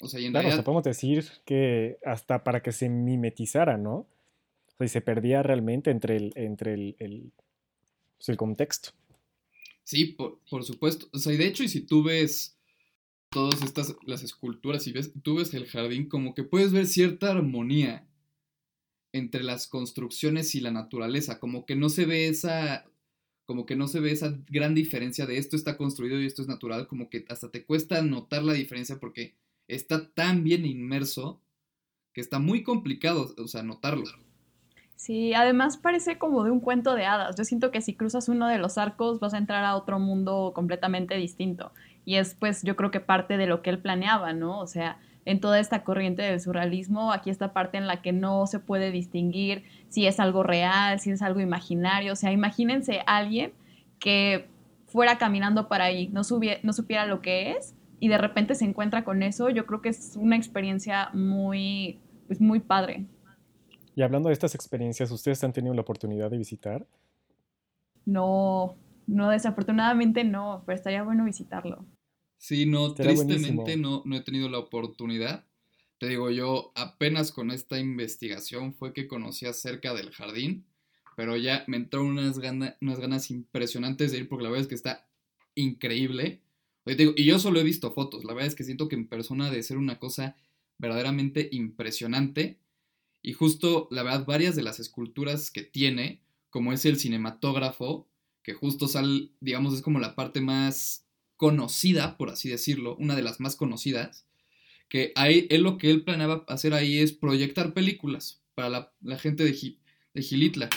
O 0.00 0.08
sea, 0.08 0.20
y 0.20 0.26
en 0.26 0.32
claro, 0.32 0.44
realidad... 0.44 0.58
o 0.58 0.62
sea, 0.62 0.64
podemos 0.64 0.84
decir 0.84 1.24
que 1.44 1.98
hasta 2.04 2.44
para 2.44 2.62
que 2.62 2.72
se 2.72 2.88
mimetizara, 2.88 3.78
¿no? 3.78 3.94
O 3.94 4.76
sea, 4.76 4.86
y 4.86 4.88
se 4.88 5.00
perdía 5.00 5.42
realmente 5.42 5.90
entre 5.90 6.16
el, 6.16 6.32
entre 6.36 6.74
el, 6.74 6.96
el, 6.98 7.32
pues, 8.16 8.28
el 8.28 8.36
contexto. 8.36 8.90
Sí, 9.84 10.06
por, 10.06 10.40
por, 10.48 10.64
supuesto. 10.64 11.08
O 11.12 11.18
sea, 11.18 11.32
y 11.32 11.36
de 11.36 11.46
hecho, 11.46 11.62
y 11.62 11.68
si 11.68 11.82
tú 11.82 12.02
ves 12.02 12.53
todas 13.34 13.62
estas, 13.62 13.96
las 14.06 14.22
esculturas 14.22 14.86
y 14.86 14.92
ves, 14.92 15.12
tú 15.22 15.34
ves 15.34 15.52
el 15.54 15.66
jardín, 15.66 16.08
como 16.08 16.34
que 16.34 16.44
puedes 16.44 16.72
ver 16.72 16.86
cierta 16.86 17.32
armonía 17.32 18.06
entre 19.12 19.42
las 19.42 19.66
construcciones 19.66 20.54
y 20.54 20.60
la 20.60 20.70
naturaleza, 20.70 21.40
como 21.40 21.66
que 21.66 21.74
no 21.74 21.88
se 21.88 22.06
ve 22.06 22.28
esa, 22.28 22.86
como 23.44 23.66
que 23.66 23.74
no 23.74 23.88
se 23.88 23.98
ve 23.98 24.12
esa 24.12 24.38
gran 24.48 24.74
diferencia 24.74 25.26
de 25.26 25.38
esto 25.38 25.56
está 25.56 25.76
construido 25.76 26.20
y 26.20 26.26
esto 26.26 26.42
es 26.42 26.48
natural, 26.48 26.86
como 26.86 27.10
que 27.10 27.24
hasta 27.28 27.50
te 27.50 27.64
cuesta 27.64 28.00
notar 28.02 28.44
la 28.44 28.52
diferencia 28.52 29.00
porque 29.00 29.34
está 29.66 30.08
tan 30.12 30.44
bien 30.44 30.64
inmerso 30.64 31.42
que 32.12 32.20
está 32.20 32.38
muy 32.38 32.62
complicado, 32.62 33.34
o 33.36 33.48
sea, 33.48 33.64
notarlo. 33.64 34.04
Sí, 34.94 35.34
además 35.34 35.76
parece 35.76 36.18
como 36.18 36.44
de 36.44 36.52
un 36.52 36.60
cuento 36.60 36.94
de 36.94 37.04
hadas. 37.04 37.34
Yo 37.36 37.42
siento 37.44 37.72
que 37.72 37.80
si 37.80 37.94
cruzas 37.94 38.28
uno 38.28 38.46
de 38.46 38.58
los 38.58 38.78
arcos 38.78 39.18
vas 39.18 39.34
a 39.34 39.38
entrar 39.38 39.64
a 39.64 39.74
otro 39.74 39.98
mundo 39.98 40.52
completamente 40.54 41.16
distinto. 41.16 41.72
Y 42.04 42.16
es 42.16 42.34
pues 42.34 42.62
yo 42.62 42.76
creo 42.76 42.90
que 42.90 43.00
parte 43.00 43.36
de 43.36 43.46
lo 43.46 43.62
que 43.62 43.70
él 43.70 43.78
planeaba, 43.78 44.32
¿no? 44.32 44.60
O 44.60 44.66
sea, 44.66 44.98
en 45.24 45.40
toda 45.40 45.58
esta 45.58 45.84
corriente 45.84 46.22
del 46.22 46.40
surrealismo, 46.40 47.12
aquí 47.12 47.30
esta 47.30 47.52
parte 47.52 47.78
en 47.78 47.86
la 47.86 48.02
que 48.02 48.12
no 48.12 48.46
se 48.46 48.58
puede 48.58 48.90
distinguir 48.90 49.64
si 49.88 50.06
es 50.06 50.20
algo 50.20 50.42
real, 50.42 51.00
si 51.00 51.10
es 51.10 51.22
algo 51.22 51.40
imaginario. 51.40 52.12
O 52.12 52.16
sea, 52.16 52.32
imagínense 52.32 53.00
a 53.06 53.16
alguien 53.16 53.52
que 53.98 54.48
fuera 54.86 55.18
caminando 55.18 55.68
para 55.68 55.84
ahí, 55.84 56.08
no, 56.08 56.22
no 56.62 56.72
supiera 56.72 57.06
lo 57.06 57.20
que 57.20 57.52
es 57.52 57.74
y 58.00 58.08
de 58.08 58.18
repente 58.18 58.54
se 58.54 58.64
encuentra 58.64 59.04
con 59.04 59.22
eso. 59.22 59.48
Yo 59.48 59.66
creo 59.66 59.80
que 59.80 59.88
es 59.88 60.14
una 60.16 60.36
experiencia 60.36 61.08
muy, 61.14 62.00
pues 62.26 62.40
muy 62.40 62.60
padre. 62.60 63.06
Y 63.96 64.02
hablando 64.02 64.28
de 64.28 64.34
estas 64.34 64.54
experiencias, 64.54 65.10
¿ustedes 65.10 65.42
han 65.44 65.52
tenido 65.52 65.74
la 65.74 65.82
oportunidad 65.82 66.30
de 66.30 66.36
visitar? 66.36 66.86
No, 68.04 68.76
no, 69.06 69.30
desafortunadamente 69.30 70.24
no, 70.24 70.62
pero 70.66 70.76
estaría 70.76 71.02
bueno 71.02 71.24
visitarlo. 71.24 71.86
Sí, 72.38 72.66
no, 72.66 72.94
tristemente 72.94 73.76
no, 73.76 74.02
no 74.04 74.16
he 74.16 74.20
tenido 74.20 74.48
la 74.48 74.58
oportunidad. 74.58 75.46
Te 75.98 76.08
digo, 76.08 76.30
yo 76.30 76.72
apenas 76.74 77.32
con 77.32 77.50
esta 77.50 77.78
investigación 77.78 78.74
fue 78.74 78.92
que 78.92 79.08
conocí 79.08 79.46
acerca 79.46 79.94
del 79.94 80.10
jardín, 80.10 80.66
pero 81.16 81.36
ya 81.36 81.64
me 81.68 81.76
entraron 81.76 82.10
unas, 82.10 82.38
ganas, 82.38 82.76
unas 82.80 82.98
ganas 82.98 83.30
impresionantes 83.30 84.12
de 84.12 84.18
ir 84.18 84.28
porque 84.28 84.42
la 84.42 84.50
verdad 84.50 84.62
es 84.62 84.68
que 84.68 84.74
está 84.74 85.08
increíble. 85.54 86.42
Te 86.84 86.96
digo, 86.96 87.14
y 87.16 87.24
yo 87.24 87.38
solo 87.38 87.60
he 87.60 87.64
visto 87.64 87.92
fotos, 87.92 88.24
la 88.24 88.34
verdad 88.34 88.48
es 88.48 88.54
que 88.54 88.64
siento 88.64 88.88
que 88.88 88.96
en 88.96 89.08
persona 89.08 89.48
debe 89.48 89.62
ser 89.62 89.78
una 89.78 89.98
cosa 89.98 90.36
verdaderamente 90.78 91.48
impresionante. 91.52 92.58
Y 93.22 93.32
justo, 93.32 93.88
la 93.90 94.02
verdad, 94.02 94.26
varias 94.26 94.54
de 94.54 94.62
las 94.62 94.80
esculturas 94.80 95.50
que 95.50 95.62
tiene, 95.62 96.20
como 96.50 96.74
es 96.74 96.84
el 96.84 96.98
cinematógrafo, 96.98 98.06
que 98.44 98.52
justo 98.52 98.86
sale, 98.86 99.30
digamos, 99.40 99.74
es 99.74 99.82
como 99.82 99.98
la 99.98 100.14
parte 100.14 100.40
más 100.40 101.08
conocida, 101.36 102.16
por 102.16 102.28
así 102.30 102.48
decirlo, 102.48 102.94
una 102.96 103.16
de 103.16 103.22
las 103.22 103.40
más 103.40 103.56
conocidas, 103.56 104.26
que 104.88 105.12
ahí, 105.16 105.48
él 105.50 105.62
lo 105.62 105.78
que 105.78 105.90
él 105.90 106.04
planeaba 106.04 106.44
hacer 106.46 106.74
ahí 106.74 106.98
es 106.98 107.12
proyectar 107.12 107.72
películas 107.72 108.42
para 108.54 108.68
la, 108.68 108.92
la 109.00 109.18
gente 109.18 109.44
de, 109.44 109.78
de 110.12 110.22
Gilitla. 110.22 110.68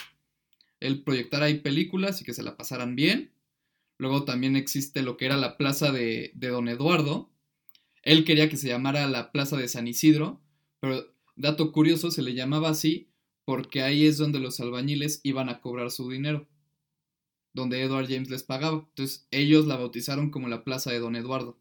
Él 0.79 1.03
proyectar 1.03 1.43
ahí 1.43 1.59
películas 1.59 2.21
y 2.21 2.25
que 2.25 2.33
se 2.33 2.41
la 2.41 2.55
pasaran 2.55 2.95
bien. 2.95 3.33
Luego 3.97 4.23
también 4.23 4.55
existe 4.55 5.01
lo 5.01 5.17
que 5.17 5.25
era 5.25 5.37
la 5.37 5.57
plaza 5.57 5.91
de, 5.91 6.31
de 6.35 6.47
Don 6.47 6.69
Eduardo. 6.69 7.29
Él 8.01 8.23
quería 8.23 8.49
que 8.49 8.57
se 8.57 8.69
llamara 8.69 9.07
la 9.07 9.31
plaza 9.31 9.57
de 9.57 9.67
San 9.67 9.87
Isidro, 9.87 10.41
pero 10.79 11.13
dato 11.35 11.71
curioso, 11.73 12.11
se 12.11 12.21
le 12.21 12.33
llamaba 12.33 12.69
así 12.69 13.09
porque 13.43 13.81
ahí 13.81 14.05
es 14.05 14.17
donde 14.17 14.39
los 14.39 14.59
albañiles 14.59 15.19
iban 15.23 15.49
a 15.49 15.59
cobrar 15.61 15.91
su 15.91 16.09
dinero 16.09 16.47
donde 17.57 17.81
Edward 17.81 18.07
James 18.07 18.29
les 18.29 18.43
pagaba. 18.43 18.85
Entonces 18.89 19.27
ellos 19.31 19.65
la 19.65 19.75
bautizaron 19.75 20.29
como 20.29 20.47
la 20.47 20.63
Plaza 20.63 20.91
de 20.91 20.99
Don 20.99 21.15
Eduardo. 21.15 21.59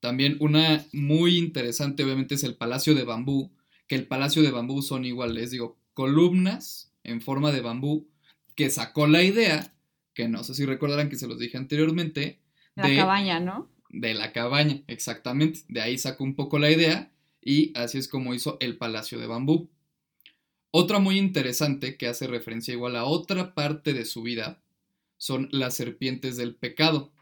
También 0.00 0.36
una 0.40 0.86
muy 0.92 1.36
interesante 1.36 2.04
obviamente 2.04 2.36
es 2.36 2.44
el 2.44 2.56
Palacio 2.56 2.94
de 2.94 3.04
Bambú, 3.04 3.52
que 3.88 3.96
el 3.96 4.06
Palacio 4.06 4.42
de 4.42 4.52
Bambú 4.52 4.80
son 4.82 5.04
igual, 5.04 5.34
les 5.34 5.50
digo, 5.50 5.78
columnas 5.94 6.92
en 7.02 7.20
forma 7.20 7.50
de 7.50 7.60
bambú, 7.60 8.08
que 8.54 8.70
sacó 8.70 9.06
la 9.06 9.22
idea, 9.22 9.74
que 10.14 10.28
no 10.28 10.44
sé 10.44 10.54
si 10.54 10.64
recordarán 10.64 11.08
que 11.08 11.16
se 11.16 11.26
los 11.26 11.38
dije 11.38 11.56
anteriormente. 11.56 12.40
De 12.76 12.88
la 12.90 12.96
cabaña, 12.96 13.40
¿no? 13.40 13.68
De 13.90 14.14
la 14.14 14.32
cabaña, 14.32 14.82
exactamente. 14.86 15.60
De 15.68 15.80
ahí 15.80 15.98
sacó 15.98 16.24
un 16.24 16.36
poco 16.36 16.58
la 16.58 16.70
idea 16.70 17.12
y 17.40 17.72
así 17.76 17.98
es 17.98 18.08
como 18.08 18.34
hizo 18.34 18.58
el 18.60 18.76
Palacio 18.76 19.18
de 19.18 19.26
Bambú. 19.26 19.70
Otra 20.78 20.98
muy 20.98 21.16
interesante 21.16 21.96
que 21.96 22.06
hace 22.06 22.26
referencia 22.26 22.74
igual 22.74 22.96
a 22.96 23.06
otra 23.06 23.54
parte 23.54 23.94
de 23.94 24.04
su 24.04 24.22
vida 24.22 24.62
son 25.16 25.48
las 25.50 25.72
serpientes 25.72 26.36
del 26.36 26.54
pecado. 26.54 27.14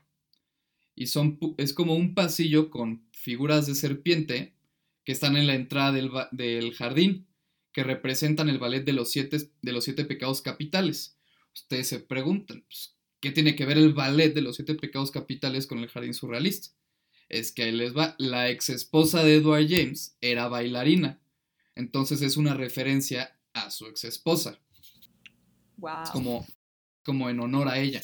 Y 0.96 1.06
son, 1.06 1.38
es 1.56 1.72
como 1.72 1.94
un 1.94 2.16
pasillo 2.16 2.68
con 2.68 3.06
figuras 3.12 3.68
de 3.68 3.76
serpiente 3.76 4.56
que 5.04 5.12
están 5.12 5.36
en 5.36 5.46
la 5.46 5.54
entrada 5.54 5.92
del, 6.32 6.74
jardín, 6.74 7.28
que 7.70 7.84
representan 7.84 8.48
el 8.48 8.58
ballet 8.58 8.84
de 8.84 8.92
los, 8.92 9.12
siete, 9.12 9.38
de 9.62 9.72
los 9.72 9.84
siete 9.84 10.04
pecados 10.04 10.42
capitales. 10.42 11.16
Ustedes 11.54 11.86
se 11.86 12.00
preguntan, 12.00 12.64
pues, 12.66 12.96
¿qué 13.20 13.30
tiene 13.30 13.54
que 13.54 13.66
ver 13.66 13.78
el 13.78 13.94
ballet 13.94 14.34
de 14.34 14.42
los 14.42 14.56
siete 14.56 14.74
pecados 14.74 15.12
capitales 15.12 15.68
con 15.68 15.78
el 15.78 15.88
jardín 15.88 16.14
surrealista? 16.14 16.74
Es 17.28 17.52
que 17.52 17.62
ahí 17.62 17.70
les 17.70 17.96
va, 17.96 18.16
la 18.18 18.50
ex 18.50 18.68
esposa 18.70 19.22
de 19.22 19.36
Edward 19.36 19.68
James 19.68 20.16
era 20.20 20.48
bailarina. 20.48 21.20
Entonces 21.76 22.20
es 22.20 22.36
una 22.36 22.54
referencia 22.54 23.38
a 23.54 23.70
su 23.70 23.86
ex 23.86 24.04
esposa. 24.04 24.58
Wow. 25.78 26.04
Como, 26.12 26.46
como 27.04 27.30
en 27.30 27.40
honor 27.40 27.68
a 27.68 27.78
ella. 27.78 28.02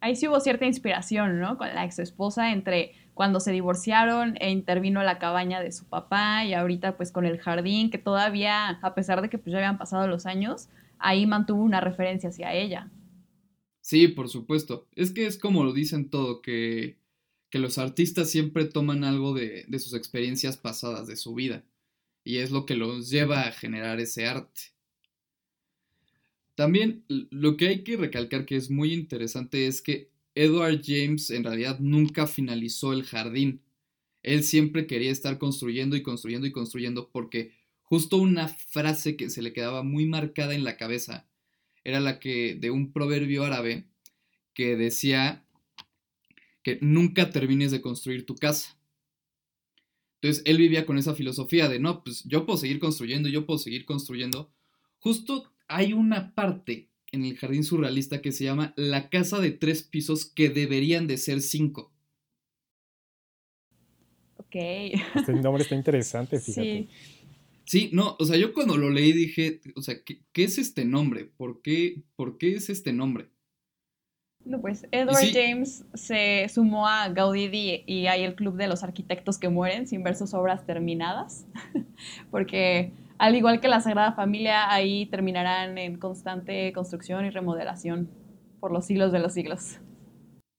Ahí 0.00 0.16
sí 0.16 0.28
hubo 0.28 0.40
cierta 0.40 0.66
inspiración, 0.66 1.40
¿no? 1.40 1.58
Con 1.58 1.68
la 1.74 1.84
ex 1.84 1.98
esposa 1.98 2.52
entre 2.52 2.94
cuando 3.12 3.40
se 3.40 3.52
divorciaron 3.52 4.36
e 4.40 4.50
intervino 4.50 5.02
la 5.02 5.18
cabaña 5.18 5.60
de 5.60 5.72
su 5.72 5.84
papá 5.84 6.44
y 6.44 6.54
ahorita 6.54 6.96
pues 6.96 7.12
con 7.12 7.26
el 7.26 7.38
jardín, 7.38 7.90
que 7.90 7.98
todavía, 7.98 8.70
a 8.70 8.94
pesar 8.94 9.20
de 9.20 9.28
que 9.28 9.36
pues 9.36 9.52
ya 9.52 9.58
habían 9.58 9.76
pasado 9.76 10.06
los 10.06 10.24
años, 10.24 10.68
ahí 10.98 11.26
mantuvo 11.26 11.62
una 11.62 11.80
referencia 11.80 12.30
hacia 12.30 12.54
ella. 12.54 12.90
Sí, 13.82 14.08
por 14.08 14.28
supuesto. 14.28 14.88
Es 14.94 15.12
que 15.12 15.26
es 15.26 15.38
como 15.38 15.64
lo 15.64 15.72
dicen 15.72 16.08
todo, 16.08 16.40
que, 16.40 16.98
que 17.50 17.58
los 17.58 17.76
artistas 17.76 18.30
siempre 18.30 18.64
toman 18.64 19.04
algo 19.04 19.34
de, 19.34 19.64
de 19.68 19.78
sus 19.78 19.92
experiencias 19.92 20.56
pasadas, 20.56 21.06
de 21.06 21.16
su 21.16 21.34
vida 21.34 21.64
y 22.24 22.38
es 22.38 22.50
lo 22.50 22.66
que 22.66 22.76
los 22.76 23.10
lleva 23.10 23.42
a 23.42 23.52
generar 23.52 24.00
ese 24.00 24.26
arte. 24.26 24.72
También 26.54 27.04
lo 27.08 27.56
que 27.56 27.68
hay 27.68 27.84
que 27.84 27.96
recalcar 27.96 28.44
que 28.44 28.56
es 28.56 28.70
muy 28.70 28.92
interesante 28.92 29.66
es 29.66 29.80
que 29.80 30.10
Edward 30.34 30.82
James 30.84 31.30
en 31.30 31.44
realidad 31.44 31.78
nunca 31.80 32.26
finalizó 32.26 32.92
el 32.92 33.04
jardín. 33.04 33.62
Él 34.22 34.44
siempre 34.44 34.86
quería 34.86 35.10
estar 35.10 35.38
construyendo 35.38 35.96
y 35.96 36.02
construyendo 36.02 36.46
y 36.46 36.52
construyendo 36.52 37.08
porque 37.10 37.52
justo 37.82 38.18
una 38.18 38.48
frase 38.48 39.16
que 39.16 39.30
se 39.30 39.42
le 39.42 39.52
quedaba 39.52 39.82
muy 39.82 40.06
marcada 40.06 40.54
en 40.54 40.64
la 40.64 40.76
cabeza 40.76 41.26
era 41.82 42.00
la 42.00 42.20
que 42.20 42.54
de 42.54 42.70
un 42.70 42.92
proverbio 42.92 43.44
árabe 43.44 43.86
que 44.52 44.76
decía 44.76 45.44
que 46.62 46.78
nunca 46.82 47.30
termines 47.30 47.70
de 47.70 47.80
construir 47.80 48.26
tu 48.26 48.34
casa. 48.34 48.76
Entonces 50.20 50.42
él 50.44 50.58
vivía 50.58 50.84
con 50.84 50.98
esa 50.98 51.14
filosofía 51.14 51.68
de, 51.68 51.78
no, 51.78 52.04
pues 52.04 52.24
yo 52.24 52.44
puedo 52.44 52.58
seguir 52.58 52.78
construyendo, 52.78 53.28
yo 53.28 53.46
puedo 53.46 53.58
seguir 53.58 53.86
construyendo. 53.86 54.52
Justo 54.98 55.50
hay 55.66 55.94
una 55.94 56.34
parte 56.34 56.90
en 57.10 57.24
el 57.24 57.38
jardín 57.38 57.64
surrealista 57.64 58.20
que 58.20 58.32
se 58.32 58.44
llama 58.44 58.74
la 58.76 59.08
casa 59.08 59.40
de 59.40 59.50
tres 59.50 59.82
pisos 59.82 60.26
que 60.26 60.50
deberían 60.50 61.06
de 61.06 61.16
ser 61.16 61.40
cinco. 61.40 61.92
Ok. 64.36 64.56
Este 65.14 65.32
nombre 65.32 65.62
está 65.62 65.74
interesante, 65.74 66.38
fíjate. 66.40 66.88
Sí. 66.88 66.88
Sí, 67.64 67.90
no, 67.92 68.16
o 68.18 68.24
sea, 68.24 68.36
yo 68.36 68.52
cuando 68.52 68.76
lo 68.76 68.90
leí 68.90 69.12
dije, 69.12 69.60
o 69.76 69.82
sea, 69.82 70.02
¿qué, 70.02 70.22
qué 70.32 70.42
es 70.42 70.58
este 70.58 70.84
nombre? 70.84 71.24
¿Por 71.24 71.62
qué, 71.62 72.02
¿Por 72.16 72.36
qué 72.36 72.54
es 72.56 72.68
este 72.68 72.92
nombre? 72.92 73.28
No, 74.44 74.60
pues 74.60 74.86
Edward 74.90 75.16
sí. 75.16 75.32
James 75.34 75.84
se 75.94 76.46
sumó 76.52 76.88
a 76.88 77.08
Gaudí 77.08 77.84
y 77.86 78.06
hay 78.06 78.22
el 78.24 78.34
club 78.34 78.56
de 78.56 78.68
los 78.68 78.82
arquitectos 78.82 79.38
que 79.38 79.48
mueren 79.48 79.86
sin 79.86 80.02
ver 80.02 80.16
sus 80.16 80.34
obras 80.34 80.64
terminadas, 80.66 81.46
porque 82.30 82.92
al 83.18 83.36
igual 83.36 83.60
que 83.60 83.68
la 83.68 83.82
Sagrada 83.82 84.12
Familia, 84.12 84.72
ahí 84.72 85.04
terminarán 85.06 85.76
en 85.76 85.98
constante 85.98 86.72
construcción 86.72 87.26
y 87.26 87.30
remodelación 87.30 88.08
por 88.60 88.72
los 88.72 88.86
siglos 88.86 89.12
de 89.12 89.18
los 89.18 89.34
siglos. 89.34 89.78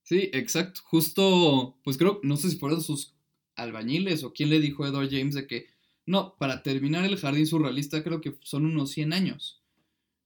Sí, 0.04 0.30
exacto. 0.32 0.80
Justo, 0.84 1.76
pues 1.82 1.98
creo, 1.98 2.20
no 2.22 2.36
sé 2.36 2.50
si 2.50 2.58
fueron 2.58 2.80
sus 2.80 3.16
albañiles 3.56 4.24
o 4.24 4.32
quién 4.32 4.50
le 4.50 4.60
dijo 4.60 4.84
a 4.84 4.88
Edward 4.88 5.08
James 5.10 5.34
de 5.34 5.46
que, 5.46 5.66
no, 6.06 6.36
para 6.38 6.62
terminar 6.62 7.04
el 7.04 7.16
jardín 7.16 7.46
surrealista 7.46 8.02
creo 8.02 8.20
que 8.20 8.36
son 8.42 8.66
unos 8.66 8.90
100 8.90 9.12
años. 9.12 9.61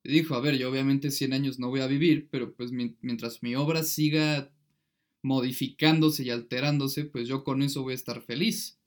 Dijo, 0.09 0.35
a 0.35 0.41
ver, 0.41 0.57
yo 0.59 0.71
obviamente 0.71 1.11
100 1.11 1.33
años 1.33 1.59
no 1.59 1.69
voy 1.69 1.81
a 1.81 1.87
vivir, 1.87 2.29
pero 2.31 2.55
pues 2.55 2.73
mi- 2.73 2.97
mientras 3.03 3.43
mi 3.43 3.55
obra 3.57 3.83
siga 3.83 4.53
modificándose 5.23 6.25
y 6.25 6.31
alterándose, 6.31 7.05
pues 7.07 7.29
yo 7.29 7.45
con 7.45 7.63
eso 7.63 7.83
voy 7.83 7.93
a 7.93 7.97
estar 7.97 8.23
feliz. 8.23 8.81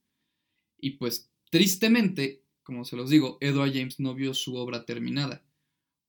Y 0.80 0.92
pues 0.92 1.32
tristemente, 1.52 2.44
como 2.64 2.86
se 2.86 2.96
los 2.98 3.10
digo, 3.10 3.38
Edward 3.42 3.74
James 3.74 4.00
no 4.00 4.16
vio 4.16 4.34
su 4.34 4.56
obra 4.56 4.86
terminada, 4.86 5.46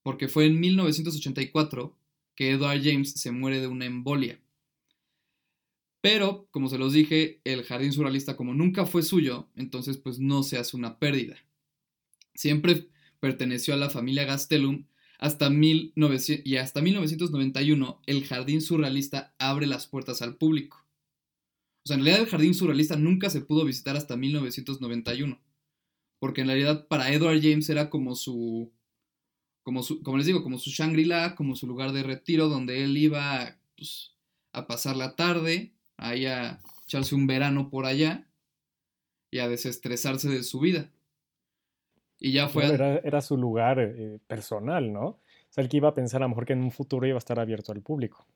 porque 0.03 0.29
fue 0.29 0.46
en 0.46 0.61
1984 0.61 1.99
que 2.37 2.53
Edward 2.53 2.83
James 2.85 3.12
se 3.12 3.33
muere 3.33 3.61
de 3.61 3.68
una 3.68 3.87
embolia. 3.87 4.40
Pero, 6.03 6.49
como 6.51 6.68
se 6.68 6.79
los 6.79 6.92
dije, 6.92 7.40
el 7.44 7.62
jardín 7.64 7.92
surrealista 7.92 8.37
como 8.37 8.55
nunca 8.55 8.87
fue 8.87 9.03
suyo, 9.03 9.49
entonces 9.57 9.99
pues 9.99 10.18
no 10.18 10.42
se 10.42 10.57
hace 10.59 10.77
una 10.77 10.99
pérdida. 10.99 11.37
Siempre 12.35 12.88
perteneció 13.20 13.75
a 13.75 13.79
la 13.79 13.90
familia 13.90 14.25
Gastelum 14.25 14.87
hasta 15.20 15.50
1900 15.50 16.46
y 16.46 16.56
hasta 16.56 16.80
1991 16.80 18.00
el 18.06 18.24
jardín 18.24 18.62
surrealista 18.62 19.35
abre 19.38 19.66
las 19.66 19.87
puertas 19.87 20.22
al 20.22 20.37
público. 20.37 20.83
O 21.85 21.88
sea, 21.88 21.96
en 21.96 22.04
realidad 22.04 22.24
el 22.24 22.30
jardín 22.30 22.54
surrealista 22.54 22.96
nunca 22.96 23.28
se 23.28 23.42
pudo 23.42 23.66
visitar 23.66 23.96
hasta 23.96 24.16
1991, 24.16 25.38
porque 26.18 26.40
en 26.40 26.46
realidad 26.46 26.88
para 26.88 27.12
Edward 27.12 27.40
James 27.42 27.68
era 27.68 27.90
como 27.90 28.16
su 28.16 28.72
como 29.62 29.83
su, 29.83 30.02
como 30.02 30.16
les 30.16 30.26
digo, 30.26 30.42
como 30.42 30.59
su 30.59 30.70
Shangri-La, 30.70 31.35
como 31.35 31.54
su 31.54 31.66
lugar 31.66 31.92
de 31.92 32.02
retiro 32.02 32.48
donde 32.48 32.83
él 32.83 32.96
iba 32.96 33.59
pues, 33.76 34.16
a 34.54 34.66
pasar 34.66 34.96
la 34.96 35.16
tarde, 35.16 35.74
ahí 35.98 36.24
a 36.24 36.62
echarse 36.87 37.14
un 37.14 37.26
verano 37.26 37.68
por 37.68 37.85
allá 37.85 38.26
y 39.30 39.38
a 39.38 39.48
desestresarse 39.48 40.30
de 40.30 40.42
su 40.44 40.61
vida. 40.61 40.90
Y 42.20 42.33
ya 42.33 42.48
fue... 42.48 42.66
Era, 42.66 42.98
era 42.98 43.20
su 43.22 43.37
lugar 43.37 43.80
eh, 43.80 44.18
personal, 44.26 44.92
¿no? 44.92 45.06
O 45.06 45.22
sea, 45.48 45.62
el 45.62 45.70
que 45.70 45.78
iba 45.78 45.88
a 45.88 45.94
pensar 45.94 46.20
a 46.22 46.26
lo 46.26 46.28
mejor 46.28 46.44
que 46.44 46.52
en 46.52 46.62
un 46.62 46.70
futuro 46.70 47.06
iba 47.06 47.16
a 47.16 47.18
estar 47.18 47.40
abierto 47.40 47.72
al 47.72 47.80
público. 47.80 48.26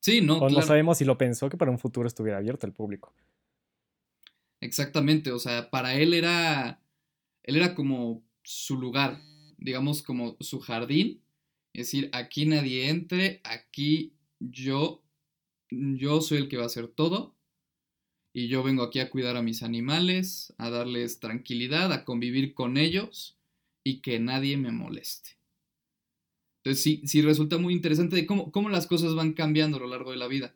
Sí, 0.00 0.20
no, 0.20 0.36
o 0.36 0.40
no 0.42 0.46
claro, 0.46 0.66
sabemos 0.66 0.98
si 0.98 1.04
lo 1.04 1.18
pensó 1.18 1.48
que 1.48 1.56
para 1.56 1.70
un 1.70 1.78
futuro 1.78 2.06
estuviera 2.06 2.38
abierto 2.38 2.66
al 2.66 2.72
público. 2.72 3.12
exactamente. 4.60 5.32
O 5.32 5.38
sea, 5.38 5.68
para 5.68 5.94
él 5.94 6.14
era... 6.14 6.80
Él 7.42 7.56
era 7.56 7.74
como 7.74 8.22
su 8.42 8.78
lugar, 8.78 9.20
digamos 9.58 10.02
como 10.02 10.36
su 10.40 10.60
jardín. 10.60 11.20
Es 11.74 11.88
decir, 11.88 12.08
aquí 12.12 12.46
nadie 12.46 12.88
entre, 12.88 13.40
aquí 13.44 14.14
yo, 14.38 15.02
yo 15.70 16.20
soy 16.20 16.38
el 16.38 16.48
que 16.48 16.56
va 16.56 16.62
a 16.62 16.66
hacer 16.66 16.88
todo. 16.88 17.33
Y 18.36 18.48
yo 18.48 18.62
vengo 18.62 18.82
aquí 18.82 18.98
a 18.98 19.08
cuidar 19.10 19.36
a 19.36 19.42
mis 19.42 19.62
animales, 19.62 20.52
a 20.58 20.68
darles 20.68 21.20
tranquilidad, 21.20 21.92
a 21.92 22.04
convivir 22.04 22.52
con 22.52 22.76
ellos 22.76 23.38
y 23.84 24.00
que 24.00 24.18
nadie 24.18 24.56
me 24.56 24.72
moleste. 24.72 25.38
Entonces 26.64 26.82
sí, 26.82 27.02
sí 27.04 27.22
resulta 27.22 27.58
muy 27.58 27.74
interesante 27.74 28.16
de 28.16 28.26
cómo, 28.26 28.50
cómo 28.50 28.70
las 28.70 28.86
cosas 28.86 29.14
van 29.14 29.34
cambiando 29.34 29.76
a 29.76 29.80
lo 29.80 29.86
largo 29.86 30.10
de 30.10 30.16
la 30.16 30.26
vida. 30.26 30.54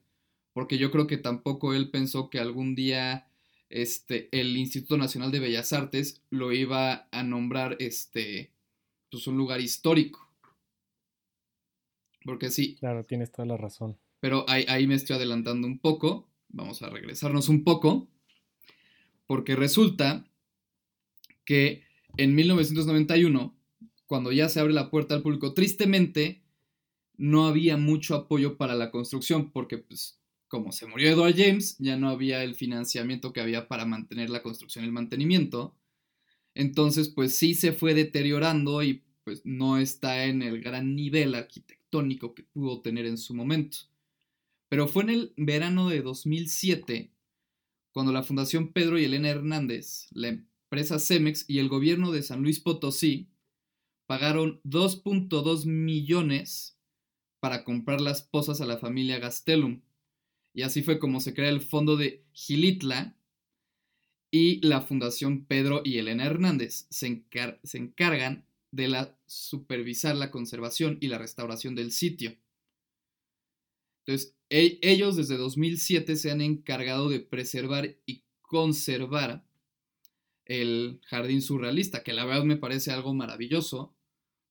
Porque 0.52 0.76
yo 0.76 0.90
creo 0.90 1.06
que 1.06 1.18
tampoco 1.18 1.72
él 1.72 1.90
pensó 1.90 2.30
que 2.30 2.40
algún 2.40 2.74
día 2.74 3.28
este, 3.70 4.28
el 4.32 4.56
Instituto 4.56 4.96
Nacional 4.96 5.30
de 5.30 5.40
Bellas 5.40 5.72
Artes 5.72 6.22
lo 6.30 6.52
iba 6.52 7.06
a 7.12 7.22
nombrar 7.22 7.76
este, 7.78 8.50
pues 9.10 9.26
un 9.26 9.36
lugar 9.36 9.60
histórico. 9.60 10.28
Porque 12.24 12.50
sí, 12.50 12.74
Claro, 12.76 13.04
tienes 13.04 13.30
toda 13.30 13.46
la 13.46 13.56
razón. 13.56 13.96
pero 14.20 14.44
ahí, 14.48 14.64
ahí 14.68 14.86
me 14.86 14.94
estoy 14.94 15.16
adelantando 15.16 15.66
un 15.66 15.78
poco. 15.78 16.27
Vamos 16.48 16.82
a 16.82 16.90
regresarnos 16.90 17.48
un 17.48 17.64
poco. 17.64 18.08
Porque 19.26 19.56
resulta 19.56 20.26
que 21.44 21.82
en 22.16 22.34
1991, 22.34 23.54
cuando 24.06 24.32
ya 24.32 24.48
se 24.48 24.60
abre 24.60 24.72
la 24.72 24.90
puerta 24.90 25.14
al 25.14 25.22
público, 25.22 25.54
tristemente 25.54 26.42
no 27.16 27.46
había 27.46 27.76
mucho 27.76 28.14
apoyo 28.14 28.56
para 28.56 28.74
la 28.74 28.90
construcción, 28.90 29.50
porque 29.50 29.78
pues 29.78 30.18
como 30.48 30.72
se 30.72 30.86
murió 30.86 31.10
Edward 31.10 31.34
James, 31.36 31.76
ya 31.78 31.96
no 31.96 32.08
había 32.08 32.42
el 32.42 32.54
financiamiento 32.54 33.32
que 33.32 33.40
había 33.40 33.68
para 33.68 33.84
mantener 33.84 34.30
la 34.30 34.42
construcción 34.42 34.84
y 34.84 34.88
el 34.88 34.92
mantenimiento. 34.92 35.76
Entonces, 36.54 37.08
pues 37.10 37.36
sí 37.36 37.54
se 37.54 37.72
fue 37.72 37.92
deteriorando 37.92 38.82
y 38.82 39.04
pues 39.24 39.42
no 39.44 39.78
está 39.78 40.24
en 40.24 40.42
el 40.42 40.62
gran 40.62 40.96
nivel 40.96 41.34
arquitectónico 41.34 42.34
que 42.34 42.44
pudo 42.44 42.80
tener 42.80 43.04
en 43.04 43.18
su 43.18 43.34
momento. 43.34 43.78
Pero 44.68 44.86
fue 44.86 45.02
en 45.04 45.10
el 45.10 45.34
verano 45.36 45.88
de 45.88 46.02
2007 46.02 47.12
cuando 47.92 48.12
la 48.12 48.22
Fundación 48.22 48.72
Pedro 48.72 48.98
y 48.98 49.04
Elena 49.04 49.30
Hernández, 49.30 50.08
la 50.12 50.28
empresa 50.28 50.98
Cemex 50.98 51.44
y 51.48 51.58
el 51.58 51.68
gobierno 51.68 52.12
de 52.12 52.22
San 52.22 52.42
Luis 52.42 52.60
Potosí 52.60 53.28
pagaron 54.06 54.60
2.2 54.64 55.66
millones 55.66 56.78
para 57.40 57.64
comprar 57.64 58.00
las 58.00 58.22
pozas 58.22 58.60
a 58.60 58.66
la 58.66 58.78
familia 58.78 59.18
Gastelum. 59.18 59.82
Y 60.54 60.62
así 60.62 60.82
fue 60.82 60.98
como 60.98 61.20
se 61.20 61.34
crea 61.34 61.50
el 61.50 61.60
fondo 61.60 61.96
de 61.96 62.24
Gilitla 62.32 63.16
y 64.30 64.64
la 64.66 64.82
Fundación 64.82 65.44
Pedro 65.44 65.82
y 65.84 65.98
Elena 65.98 66.24
Hernández 66.24 66.86
se, 66.90 67.06
encar 67.06 67.60
se 67.62 67.78
encargan 67.78 68.44
de 68.70 69.08
supervisar 69.26 70.16
la 70.16 70.30
conservación 70.30 70.98
y 71.00 71.08
la 71.08 71.18
restauración 71.18 71.74
del 71.74 71.92
sitio. 71.92 72.36
Entonces, 74.06 74.37
e 74.50 74.78
ellos 74.82 75.16
desde 75.16 75.36
2007 75.36 76.16
se 76.16 76.30
han 76.30 76.40
encargado 76.40 77.08
de 77.08 77.20
preservar 77.20 77.96
y 78.06 78.22
conservar 78.40 79.44
el 80.46 81.00
jardín 81.04 81.42
surrealista, 81.42 82.02
que 82.02 82.14
la 82.14 82.24
verdad 82.24 82.44
me 82.44 82.56
parece 82.56 82.90
algo 82.90 83.12
maravilloso, 83.12 83.94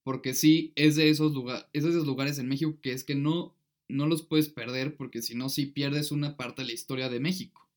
porque 0.03 0.33
sí 0.33 0.71
es 0.75 0.95
de 0.95 1.09
esos, 1.09 1.33
lugar, 1.33 1.69
es 1.73 1.83
de 1.83 1.89
esos 1.89 2.05
lugares 2.05 2.39
en 2.39 2.47
México 2.47 2.77
que 2.81 2.91
es 2.91 3.03
que 3.03 3.15
no, 3.15 3.55
no 3.89 4.05
los 4.05 4.21
puedes 4.21 4.47
perder, 4.47 4.95
porque 4.95 5.21
si 5.21 5.35
no, 5.35 5.49
sí 5.49 5.65
pierdes 5.65 6.11
una 6.11 6.37
parte 6.37 6.61
de 6.61 6.67
la 6.67 6.73
historia 6.73 7.09
de 7.09 7.19
México. 7.19 7.67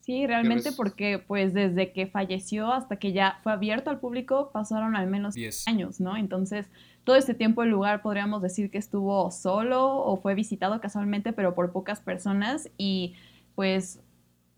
Sí, 0.00 0.26
realmente 0.26 0.70
porque 0.72 1.18
pues 1.18 1.54
desde 1.54 1.92
que 1.92 2.06
falleció 2.06 2.72
hasta 2.72 2.98
que 2.98 3.14
ya 3.14 3.40
fue 3.42 3.52
abierto 3.52 3.88
al 3.88 4.00
público 4.00 4.50
pasaron 4.52 4.96
al 4.96 5.08
menos 5.08 5.34
10 5.34 5.66
años, 5.66 5.98
¿no? 5.98 6.18
Entonces, 6.18 6.66
todo 7.04 7.16
este 7.16 7.34
tiempo 7.34 7.62
el 7.62 7.70
lugar 7.70 8.02
podríamos 8.02 8.42
decir 8.42 8.70
que 8.70 8.78
estuvo 8.78 9.30
solo 9.30 9.98
o 9.98 10.16
fue 10.16 10.34
visitado 10.34 10.80
casualmente, 10.80 11.32
pero 11.32 11.54
por 11.54 11.72
pocas 11.72 12.00
personas 12.00 12.70
y 12.78 13.14
pues 13.54 14.00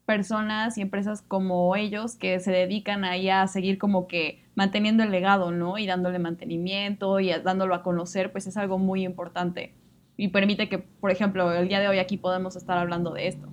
personas 0.07 0.79
y 0.79 0.83
empresas 0.83 1.23
como 1.23 1.75
ellos 1.75 2.15
que 2.15 2.39
se 2.39 2.53
dedican 2.53 3.05
ahí 3.05 3.29
a 3.29 3.47
seguir 3.49 3.79
como 3.79 4.07
que 4.07 4.45
manteniendo 4.55 5.03
el 5.03 5.11
legado, 5.11 5.51
¿no? 5.51 5.79
Y 5.79 5.87
dándole 5.87 6.21
mantenimiento 6.21 7.19
y 7.19 7.31
dándolo 7.31 7.75
a 7.75 7.83
conocer, 7.83 8.31
pues 8.31 8.47
es 8.47 8.57
algo 8.57 8.79
muy 8.79 9.05
importante 9.05 9.75
y 10.17 10.29
permite 10.29 10.69
que, 10.69 10.79
por 10.79 11.11
ejemplo, 11.11 11.53
el 11.53 11.69
día 11.69 11.81
de 11.81 11.89
hoy 11.89 11.99
aquí 11.99 12.17
podemos 12.17 12.57
estar 12.57 12.79
hablando 12.79 13.13
de 13.13 13.27
esto. 13.27 13.49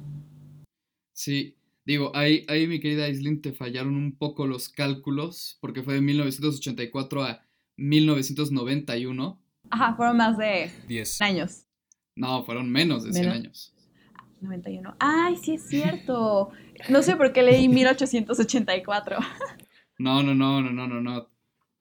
Sí, 1.12 1.58
Digo, 1.86 2.16
ahí, 2.16 2.46
ahí 2.48 2.66
mi 2.66 2.80
querida 2.80 3.06
Aislinn 3.06 3.42
te 3.42 3.52
fallaron 3.52 3.96
un 3.96 4.16
poco 4.16 4.48
los 4.48 4.70
cálculos, 4.70 5.58
porque 5.60 5.84
fue 5.84 5.96
de 5.96 6.02
1984 6.02 7.24
a 7.24 7.46
1991. 7.78 9.40
Ajá, 9.70 9.96
fueron 9.96 10.18
más 10.18 10.38
de 10.38 10.72
10 10.88 11.22
años. 11.22 11.66
No, 12.16 12.44
fueron 12.44 12.72
menos 12.72 13.04
de 13.04 13.12
¿Menos? 13.12 13.22
100 13.22 13.32
años. 13.32 13.74
91. 14.42 14.96
Ay, 15.00 15.38
sí 15.38 15.56
es 15.56 15.68
cierto. 15.68 16.52
No 16.90 17.02
sé 17.02 17.16
por 17.16 17.34
qué 17.34 17.44
leí 17.44 17.68
1884. 17.70 19.18
No, 20.00 20.24
no, 20.24 20.34
no, 20.34 20.62
no, 20.62 20.72
no, 20.72 20.88
no, 20.88 21.02
no. 21.02 21.30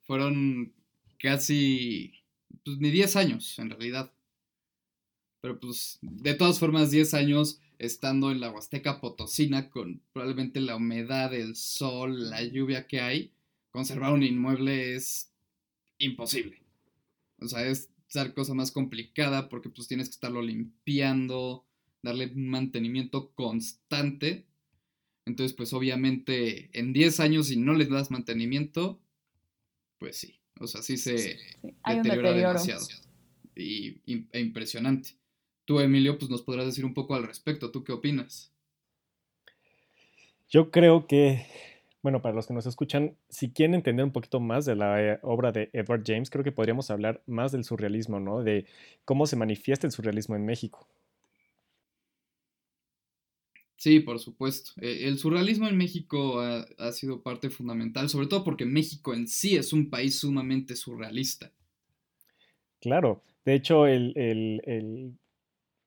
fueron 0.02 0.72
casi, 1.18 2.12
pues 2.64 2.78
ni 2.78 2.90
10 2.90 3.16
años 3.16 3.58
en 3.58 3.70
realidad. 3.70 4.12
Pero 5.40 5.58
pues 5.58 5.98
de 6.02 6.34
todas 6.34 6.58
formas 6.58 6.90
10 6.90 7.14
años 7.14 7.60
estando 7.78 8.30
en 8.30 8.38
la 8.38 8.50
Huasteca 8.50 9.00
Potosina 9.00 9.70
con 9.70 10.02
probablemente 10.12 10.60
la 10.60 10.76
humedad, 10.76 11.34
el 11.34 11.56
sol, 11.56 12.30
la 12.30 12.42
lluvia 12.44 12.86
que 12.86 13.00
hay, 13.00 13.32
conservar 13.70 14.12
un 14.12 14.22
inmueble 14.22 14.94
es 14.94 15.31
imposible. 16.04 16.62
O 17.40 17.48
sea, 17.48 17.66
es 17.66 17.90
la 18.14 18.32
cosa 18.34 18.54
más 18.54 18.70
complicada 18.70 19.48
porque 19.48 19.70
pues 19.70 19.88
tienes 19.88 20.08
que 20.08 20.14
estarlo 20.14 20.42
limpiando, 20.42 21.64
darle 22.02 22.26
un 22.26 22.48
mantenimiento 22.48 23.32
constante. 23.32 24.46
Entonces, 25.24 25.54
pues 25.56 25.72
obviamente 25.72 26.70
en 26.78 26.92
10 26.92 27.20
años 27.20 27.46
si 27.48 27.56
no 27.56 27.74
le 27.74 27.86
das 27.86 28.10
mantenimiento, 28.10 29.00
pues 29.98 30.16
sí, 30.16 30.40
o 30.58 30.66
sea, 30.66 30.82
sí 30.82 30.96
se 30.96 31.38
deteriora 31.86 32.32
demasiado. 32.32 32.86
Y, 33.54 34.00
e 34.32 34.40
impresionante. 34.40 35.10
Tú, 35.64 35.78
Emilio, 35.78 36.18
pues 36.18 36.30
nos 36.30 36.42
podrás 36.42 36.66
decir 36.66 36.84
un 36.84 36.94
poco 36.94 37.14
al 37.14 37.24
respecto. 37.24 37.70
¿Tú 37.70 37.84
qué 37.84 37.92
opinas? 37.92 38.52
Yo 40.48 40.70
creo 40.70 41.06
que, 41.06 41.46
bueno, 42.02 42.20
para 42.20 42.34
los 42.34 42.48
que 42.48 42.54
nos 42.54 42.66
escuchan, 42.66 43.16
si 43.28 43.52
quieren 43.52 43.74
entender 43.74 44.04
un 44.04 44.12
poquito 44.12 44.40
más 44.40 44.64
de 44.64 44.74
la 44.74 45.02
eh, 45.02 45.18
obra 45.22 45.52
de 45.52 45.70
Edward 45.72 46.02
James, 46.04 46.30
creo 46.30 46.42
que 46.42 46.50
podríamos 46.50 46.90
hablar 46.90 47.22
más 47.26 47.52
del 47.52 47.64
surrealismo, 47.64 48.18
¿no? 48.18 48.42
De 48.42 48.66
cómo 49.04 49.26
se 49.26 49.36
manifiesta 49.36 49.86
el 49.86 49.92
surrealismo 49.92 50.34
en 50.34 50.44
México. 50.44 50.88
Sí, 53.76 54.00
por 54.00 54.18
supuesto. 54.18 54.72
E, 54.80 55.08
el 55.08 55.18
surrealismo 55.18 55.68
en 55.68 55.76
México 55.76 56.40
ha, 56.40 56.92
sido 56.92 57.22
parte 57.22 57.50
fundamental, 57.50 58.08
sobre 58.08 58.26
todo 58.26 58.42
porque 58.42 58.64
México 58.64 59.14
en 59.14 59.28
sí 59.28 59.56
es 59.56 59.72
un 59.72 59.88
país 59.88 60.18
sumamente 60.18 60.74
surrealista. 60.74 61.52
Claro, 62.80 63.22
de 63.44 63.54
hecho, 63.54 63.86
el, 63.86 65.16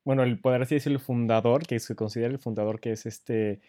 bueno, 0.04 0.22
el 0.22 0.38
poder 0.40 0.62
así 0.62 0.74
decirlo, 0.74 0.98
el 0.98 1.04
fundador, 1.04 1.66
que 1.66 1.78
se 1.78 1.94
considera 1.94 2.32
el 2.32 2.38
fundador, 2.38 2.80
que 2.80 2.92
es 2.92 3.06
este, 3.06 3.60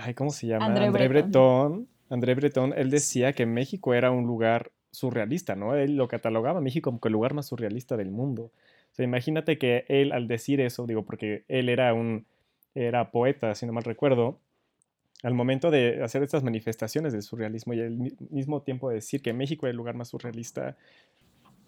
ay, 0.00 0.14
¿cómo 0.14 0.30
se 0.30 0.46
llama? 0.46 0.66
André, 0.66 0.86
André 0.86 1.08
Breton. 1.08 1.88
André 2.08 2.34
Breton, 2.34 2.74
él 2.76 2.90
decía 2.90 3.32
que 3.32 3.46
México 3.46 3.94
era 3.94 4.10
un 4.10 4.26
lugar 4.26 4.72
surrealista, 4.90 5.54
¿no? 5.54 5.74
Él 5.74 5.96
lo 5.96 6.08
catalogaba 6.08 6.60
México 6.60 6.90
como 6.90 7.00
el 7.04 7.12
lugar 7.12 7.34
más 7.34 7.46
surrealista 7.46 7.96
del 7.96 8.10
mundo. 8.10 8.50
O 8.90 8.94
sea, 8.94 9.04
imagínate 9.04 9.58
que 9.58 9.84
él 9.88 10.12
al 10.12 10.26
decir 10.26 10.60
eso, 10.60 10.86
digo, 10.86 11.04
porque 11.04 11.44
él 11.48 11.68
era 11.68 11.94
un 11.94 12.26
era 12.74 13.10
poeta, 13.10 13.54
si 13.54 13.66
no 13.66 13.72
mal 13.72 13.84
recuerdo, 13.84 14.38
al 15.22 15.34
momento 15.34 15.70
de 15.70 16.02
hacer 16.02 16.22
estas 16.22 16.42
manifestaciones 16.42 17.12
del 17.12 17.22
surrealismo 17.22 17.74
y 17.74 17.80
al 17.80 17.96
mismo 18.30 18.62
tiempo 18.62 18.90
decir 18.90 19.22
que 19.22 19.32
México 19.32 19.66
era 19.66 19.70
el 19.70 19.76
lugar 19.76 19.94
más 19.94 20.08
surrealista, 20.08 20.76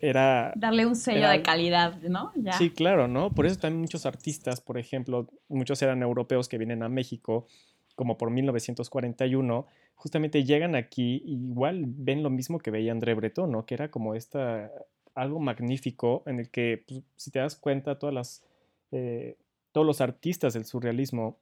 era... 0.00 0.52
Darle 0.56 0.86
un 0.86 0.96
sello 0.96 1.28
de 1.28 1.42
calidad, 1.42 2.00
¿no? 2.02 2.32
Sí, 2.58 2.70
claro, 2.70 3.08
¿no? 3.08 3.30
Por 3.30 3.46
eso 3.46 3.58
también 3.58 3.80
muchos 3.80 4.06
artistas, 4.06 4.60
por 4.60 4.78
ejemplo, 4.78 5.28
muchos 5.48 5.80
eran 5.82 6.02
europeos 6.02 6.48
que 6.48 6.58
vienen 6.58 6.82
a 6.82 6.88
México, 6.88 7.46
como 7.94 8.18
por 8.18 8.30
1941, 8.30 9.66
justamente 9.94 10.44
llegan 10.44 10.74
aquí 10.74 11.22
y 11.24 11.48
igual 11.48 11.84
ven 11.86 12.22
lo 12.22 12.30
mismo 12.30 12.58
que 12.58 12.70
veía 12.70 12.92
André 12.92 13.14
Breton, 13.14 13.50
¿no? 13.50 13.66
Que 13.66 13.74
era 13.74 13.90
como 13.90 14.14
esta, 14.14 14.70
algo 15.14 15.40
magnífico 15.40 16.22
en 16.26 16.40
el 16.40 16.50
que, 16.50 16.84
pues, 16.86 17.02
si 17.16 17.30
te 17.30 17.38
das 17.38 17.56
cuenta, 17.56 17.98
todas 17.98 18.14
las... 18.14 18.44
Eh, 18.90 19.36
todos 19.72 19.86
los 19.86 20.00
artistas 20.00 20.52
del 20.52 20.66
surrealismo 20.66 21.38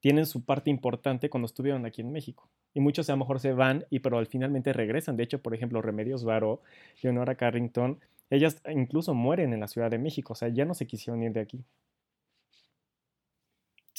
tienen 0.00 0.26
su 0.26 0.44
parte 0.44 0.70
importante 0.70 1.30
cuando 1.30 1.46
estuvieron 1.46 1.86
aquí 1.86 2.00
en 2.00 2.10
México. 2.10 2.48
Y 2.74 2.80
muchos 2.80 3.08
a 3.08 3.12
lo 3.12 3.18
mejor 3.18 3.38
se 3.38 3.52
van, 3.52 3.84
y 3.90 4.00
pero 4.00 4.18
al 4.18 4.26
finalmente 4.26 4.72
regresan. 4.72 5.16
De 5.16 5.22
hecho, 5.22 5.40
por 5.40 5.54
ejemplo, 5.54 5.80
Remedios 5.80 6.24
Varo, 6.24 6.62
Leonora 7.02 7.36
Carrington, 7.36 8.00
ellas 8.30 8.60
incluso 8.68 9.14
mueren 9.14 9.52
en 9.52 9.60
la 9.60 9.68
Ciudad 9.68 9.90
de 9.90 9.98
México, 9.98 10.32
o 10.32 10.36
sea, 10.36 10.48
ya 10.48 10.64
no 10.64 10.74
se 10.74 10.86
quisieron 10.86 11.22
ir 11.22 11.32
de 11.32 11.40
aquí. 11.40 11.62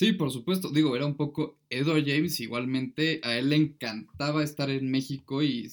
Sí, 0.04 0.12
por 0.12 0.32
supuesto. 0.32 0.70
Digo, 0.70 0.98
era 0.98 1.06
un 1.06 1.16
poco 1.16 1.58
Edward 1.70 2.04
James, 2.06 2.38
igualmente 2.42 3.22
a 3.24 3.38
él 3.38 3.48
le 3.52 3.56
encantaba 3.56 4.44
estar 4.44 4.70
en 4.70 4.92
México 4.92 5.42
y 5.42 5.72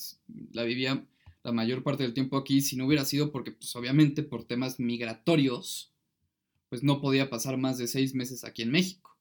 la 0.52 0.62
vivía 0.62 1.04
la 1.42 1.50
mayor 1.50 1.82
parte 1.82 2.04
del 2.04 2.14
tiempo 2.14 2.36
aquí, 2.36 2.60
si 2.60 2.76
no 2.76 2.86
hubiera 2.86 3.04
sido 3.04 3.32
porque, 3.32 3.50
pues 3.50 3.74
obviamente, 3.74 4.22
por 4.22 4.44
temas 4.44 4.78
migratorios, 4.78 5.92
pues 6.68 6.84
no 6.84 7.00
podía 7.00 7.28
pasar 7.28 7.56
más 7.56 7.76
de 7.76 7.88
seis 7.88 8.14
meses 8.14 8.44
aquí 8.44 8.62
en 8.62 8.70
México. 8.70 9.18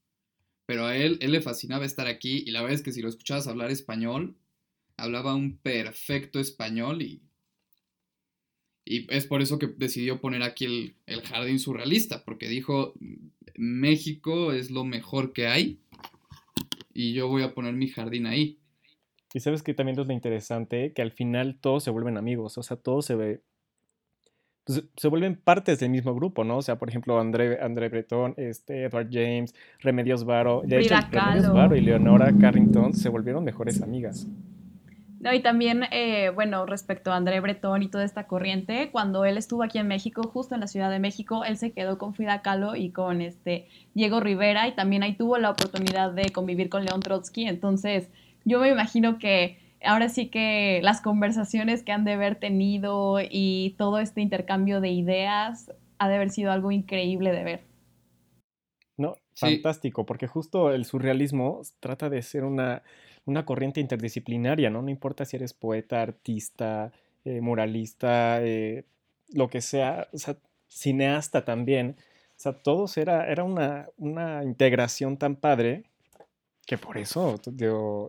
Pero 0.67 0.85
a 0.85 0.95
él, 0.95 1.17
él 1.21 1.31
le 1.31 1.41
fascinaba 1.41 1.85
estar 1.85 2.05
aquí 2.05 2.43
y 2.45 2.51
la 2.51 2.61
verdad 2.61 2.75
es 2.75 2.83
que 2.83 2.91
si 2.91 3.01
lo 3.01 3.09
escuchabas 3.09 3.47
hablar 3.47 3.71
español, 3.71 4.37
hablaba 4.95 5.33
un 5.33 5.57
perfecto 5.57 6.39
español 6.39 7.01
y, 7.01 7.23
y 8.89 9.05
es 9.13 9.27
por 9.27 9.43
eso 9.43 9.59
que 9.59 9.67
decidió 9.67 10.19
poner 10.19 10.41
aquí 10.41 10.65
el, 10.65 10.95
el 11.05 11.21
jardín 11.21 11.59
surrealista, 11.59 12.25
porque 12.25 12.49
dijo, 12.49 12.95
México 13.55 14.51
es 14.51 14.71
lo 14.71 14.83
mejor 14.83 15.31
que 15.31 15.45
hay 15.45 15.77
y 16.91 17.13
yo 17.13 17.27
voy 17.27 17.43
a 17.43 17.53
poner 17.53 17.75
mi 17.75 17.87
jardín 17.87 18.25
ahí. 18.25 18.57
Y 19.31 19.41
sabes 19.41 19.61
que 19.61 19.75
también 19.75 19.99
es 19.99 20.07
lo 20.07 20.11
interesante, 20.11 20.91
que 20.93 21.03
al 21.03 21.11
final 21.11 21.59
todos 21.61 21.83
se 21.83 21.91
vuelven 21.91 22.17
amigos, 22.17 22.57
o 22.57 22.63
sea, 22.63 22.77
todos 22.77 23.05
se, 23.05 23.13
ve, 23.13 23.43
pues, 24.63 24.83
se 24.97 25.07
vuelven 25.07 25.35
partes 25.35 25.79
del 25.79 25.91
mismo 25.91 26.15
grupo, 26.15 26.43
¿no? 26.43 26.57
O 26.57 26.61
sea, 26.63 26.79
por 26.79 26.89
ejemplo, 26.89 27.19
André, 27.19 27.61
André 27.61 27.89
Breton, 27.89 28.33
este, 28.37 28.85
Edward 28.85 29.09
James, 29.11 29.53
Remedios 29.81 30.25
Varo, 30.25 30.63
de 30.65 30.79
hecho, 30.79 30.95
Remedios 31.11 31.53
Varo 31.53 31.75
y 31.75 31.81
Leonora 31.81 32.35
Carrington 32.41 32.95
se 32.95 33.09
volvieron 33.09 33.43
mejores 33.43 33.83
amigas. 33.83 34.27
No, 35.19 35.33
y 35.33 35.41
también, 35.41 35.83
eh, 35.91 36.31
bueno, 36.33 36.65
respecto 36.65 37.11
a 37.11 37.17
André 37.17 37.41
Breton 37.41 37.83
y 37.83 37.89
toda 37.89 38.05
esta 38.05 38.25
corriente, 38.25 38.89
cuando 38.89 39.25
él 39.25 39.37
estuvo 39.37 39.63
aquí 39.63 39.77
en 39.77 39.87
México, 39.87 40.23
justo 40.23 40.55
en 40.55 40.61
la 40.61 40.67
Ciudad 40.67 40.89
de 40.89 40.99
México, 40.99 41.43
él 41.43 41.57
se 41.57 41.71
quedó 41.71 41.97
con 41.97 42.13
Frida 42.13 42.41
Kahlo 42.41 42.77
y 42.77 42.91
con 42.91 43.21
este 43.21 43.67
Diego 43.93 44.21
Rivera 44.21 44.69
y 44.69 44.75
también 44.75 45.03
ahí 45.03 45.15
tuvo 45.15 45.37
la 45.37 45.49
oportunidad 45.49 46.13
de 46.13 46.29
convivir 46.29 46.69
con 46.69 46.85
León 46.85 47.01
Trotsky. 47.01 47.47
Entonces, 47.47 48.09
yo 48.45 48.59
me 48.59 48.69
imagino 48.69 49.19
que 49.19 49.59
ahora 49.83 50.07
sí 50.07 50.29
que 50.29 50.79
las 50.83 51.01
conversaciones 51.01 51.83
que 51.83 51.91
han 51.91 52.05
de 52.05 52.13
haber 52.13 52.35
tenido 52.35 53.17
y 53.21 53.75
todo 53.77 53.99
este 53.99 54.21
intercambio 54.21 54.79
de 54.79 54.89
ideas 54.89 55.71
ha 55.97 56.07
de 56.07 56.15
haber 56.15 56.29
sido 56.29 56.53
algo 56.53 56.71
increíble 56.71 57.33
de 57.33 57.43
ver. 57.43 57.63
No, 58.95 59.15
fantástico, 59.35 60.05
porque 60.05 60.27
justo 60.27 60.71
el 60.71 60.85
surrealismo 60.85 61.61
trata 61.79 62.09
de 62.09 62.21
ser 62.21 62.43
una, 62.43 62.83
corriente 63.45 63.79
interdisciplinaria, 63.79 64.69
¿no? 64.69 64.81
No 64.81 64.89
importa 64.89 65.25
si 65.25 65.35
eres 65.35 65.53
poeta, 65.53 66.01
artista, 66.01 66.91
eh, 67.25 67.41
muralista, 67.41 68.41
eh, 68.41 68.85
lo 69.33 69.49
que 69.49 69.61
sea, 69.61 70.07
o 70.13 70.17
sea, 70.17 70.35
cineasta 70.67 71.45
también. 71.45 71.95
O 71.99 72.41
sea, 72.41 72.53
todos 72.53 72.97
era, 72.97 73.29
era 73.29 73.43
una, 73.43 73.87
una 73.97 74.43
integración 74.43 75.17
tan 75.17 75.35
padre 75.35 75.83
que 76.69 76.77
por 76.77 76.99
eso, 76.99 77.41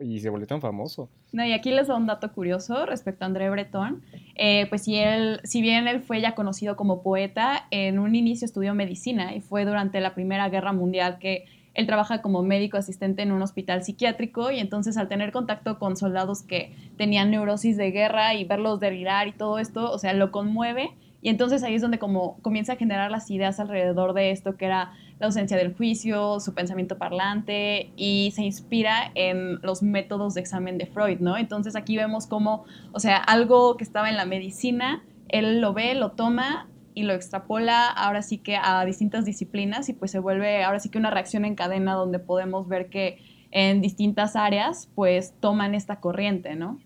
y 0.03 0.21
se 0.21 0.29
volvió 0.29 0.47
tan 0.47 0.61
famoso. 0.61 1.09
No, 1.33 1.43
y 1.47 1.55
aquí 1.55 1.71
les 1.71 1.87
doy 1.87 1.97
un 1.97 2.07
dato 2.07 2.31
curioso 2.31 2.85
respecto 2.85 3.25
a 3.25 3.27
André 3.27 3.49
Breton. 3.49 4.03
Eh, 4.37 4.67
pues 4.69 4.83
si, 4.83 4.97
él, 4.97 5.41
si 5.45 5.63
bien 5.63 5.89
él 5.89 6.03
fue 6.03 6.21
ya 6.21 6.35
conocido 6.35 6.77
como 6.77 7.03
poeta, 7.03 7.67
en 7.71 7.99
un 7.99 8.15
inicio 8.15 8.45
estudió 8.45 8.75
medicina 8.75 9.35
y 9.35 9.41
fue 9.41 9.65
durante 9.65 9.99
la 10.01 10.15
Primera 10.15 10.51
Guerra 10.51 10.75
Mundial 10.75 11.19
que 11.19 11.47
él 11.75 11.87
trabaja 11.87 12.23
como 12.23 12.43
médico 12.43 12.77
asistente 12.77 13.23
en 13.23 13.33
un 13.33 13.43
hospital 13.43 13.85
psiquiátrico 13.85 14.51
y 14.51 14.59
entonces 14.59 14.97
al 14.97 15.09
tener 15.09 15.33
contacto 15.33 15.79
con 15.79 15.97
soldados 15.97 16.43
que 16.43 16.75
tenían 16.97 17.31
neurosis 17.31 17.77
de 17.77 17.91
guerra 17.91 18.35
y 18.35 18.45
verlos 18.45 18.81
delirar 18.81 19.29
y 19.29 19.33
todo 19.33 19.59
esto, 19.59 19.91
o 19.91 19.99
sea, 19.99 20.13
lo 20.13 20.31
conmueve 20.31 20.91
y 21.23 21.29
entonces 21.29 21.63
ahí 21.63 21.75
es 21.75 21.83
donde 21.83 21.99
como 21.99 22.39
comienza 22.41 22.75
a 22.75 22.77
generar 22.77 23.11
las 23.11 23.31
ideas 23.31 23.61
alrededor 23.61 24.15
de 24.15 24.31
esto, 24.31 24.57
que 24.57 24.65
era 24.65 24.93
la 25.19 25.27
ausencia 25.27 25.57
del 25.57 25.75
juicio, 25.75 26.41
su 26.41 26.55
pensamiento 26.55 26.97
parlante, 26.97 27.91
y 27.97 28.33
se 28.35 28.43
inspira 28.43 29.13
en 29.15 29.61
los 29.61 29.83
métodos 29.83 30.35
de 30.35 30.41
examen 30.41 30.79
de 30.79 30.87
Freud, 30.87 31.19
¿no? 31.21 31.37
Entonces 31.37 31.77
aquí 31.77 31.97
vemos 31.97 32.27
como, 32.27 32.65
o 32.93 33.01
sea, 33.01 33.19
algo 33.19 33.77
que 33.77 33.85
estaba 33.85 34.09
en 34.09 34.17
la 34.17 34.25
medicina, 34.25 35.03
él 35.29 35.61
lo 35.61 35.75
ve, 35.75 35.95
lo 35.95 36.13
toma 36.13 36.70
y 36.95 37.05
lo 37.05 37.15
extrapola 37.15 37.89
ahora 37.89 38.23
sí 38.23 38.39
que 38.39 38.57
a 38.57 38.85
distintas 38.85 39.25
disciplinas 39.25 39.89
y 39.89 39.93
pues 39.93 40.11
se 40.11 40.19
vuelve 40.19 40.63
ahora 40.63 40.81
sí 40.81 40.91
que 40.91 40.99
una 40.99 41.11
reacción 41.11 41.45
en 41.45 41.55
cadena 41.55 41.95
donde 41.95 42.19
podemos 42.19 42.69
ver 42.69 42.91
que 42.91 43.19
en 43.51 43.81
distintas 43.81 44.37
áreas 44.37 44.89
pues 44.95 45.35
toman 45.41 45.75
esta 45.75 46.01
corriente, 46.01 46.55
¿no? 46.55 46.79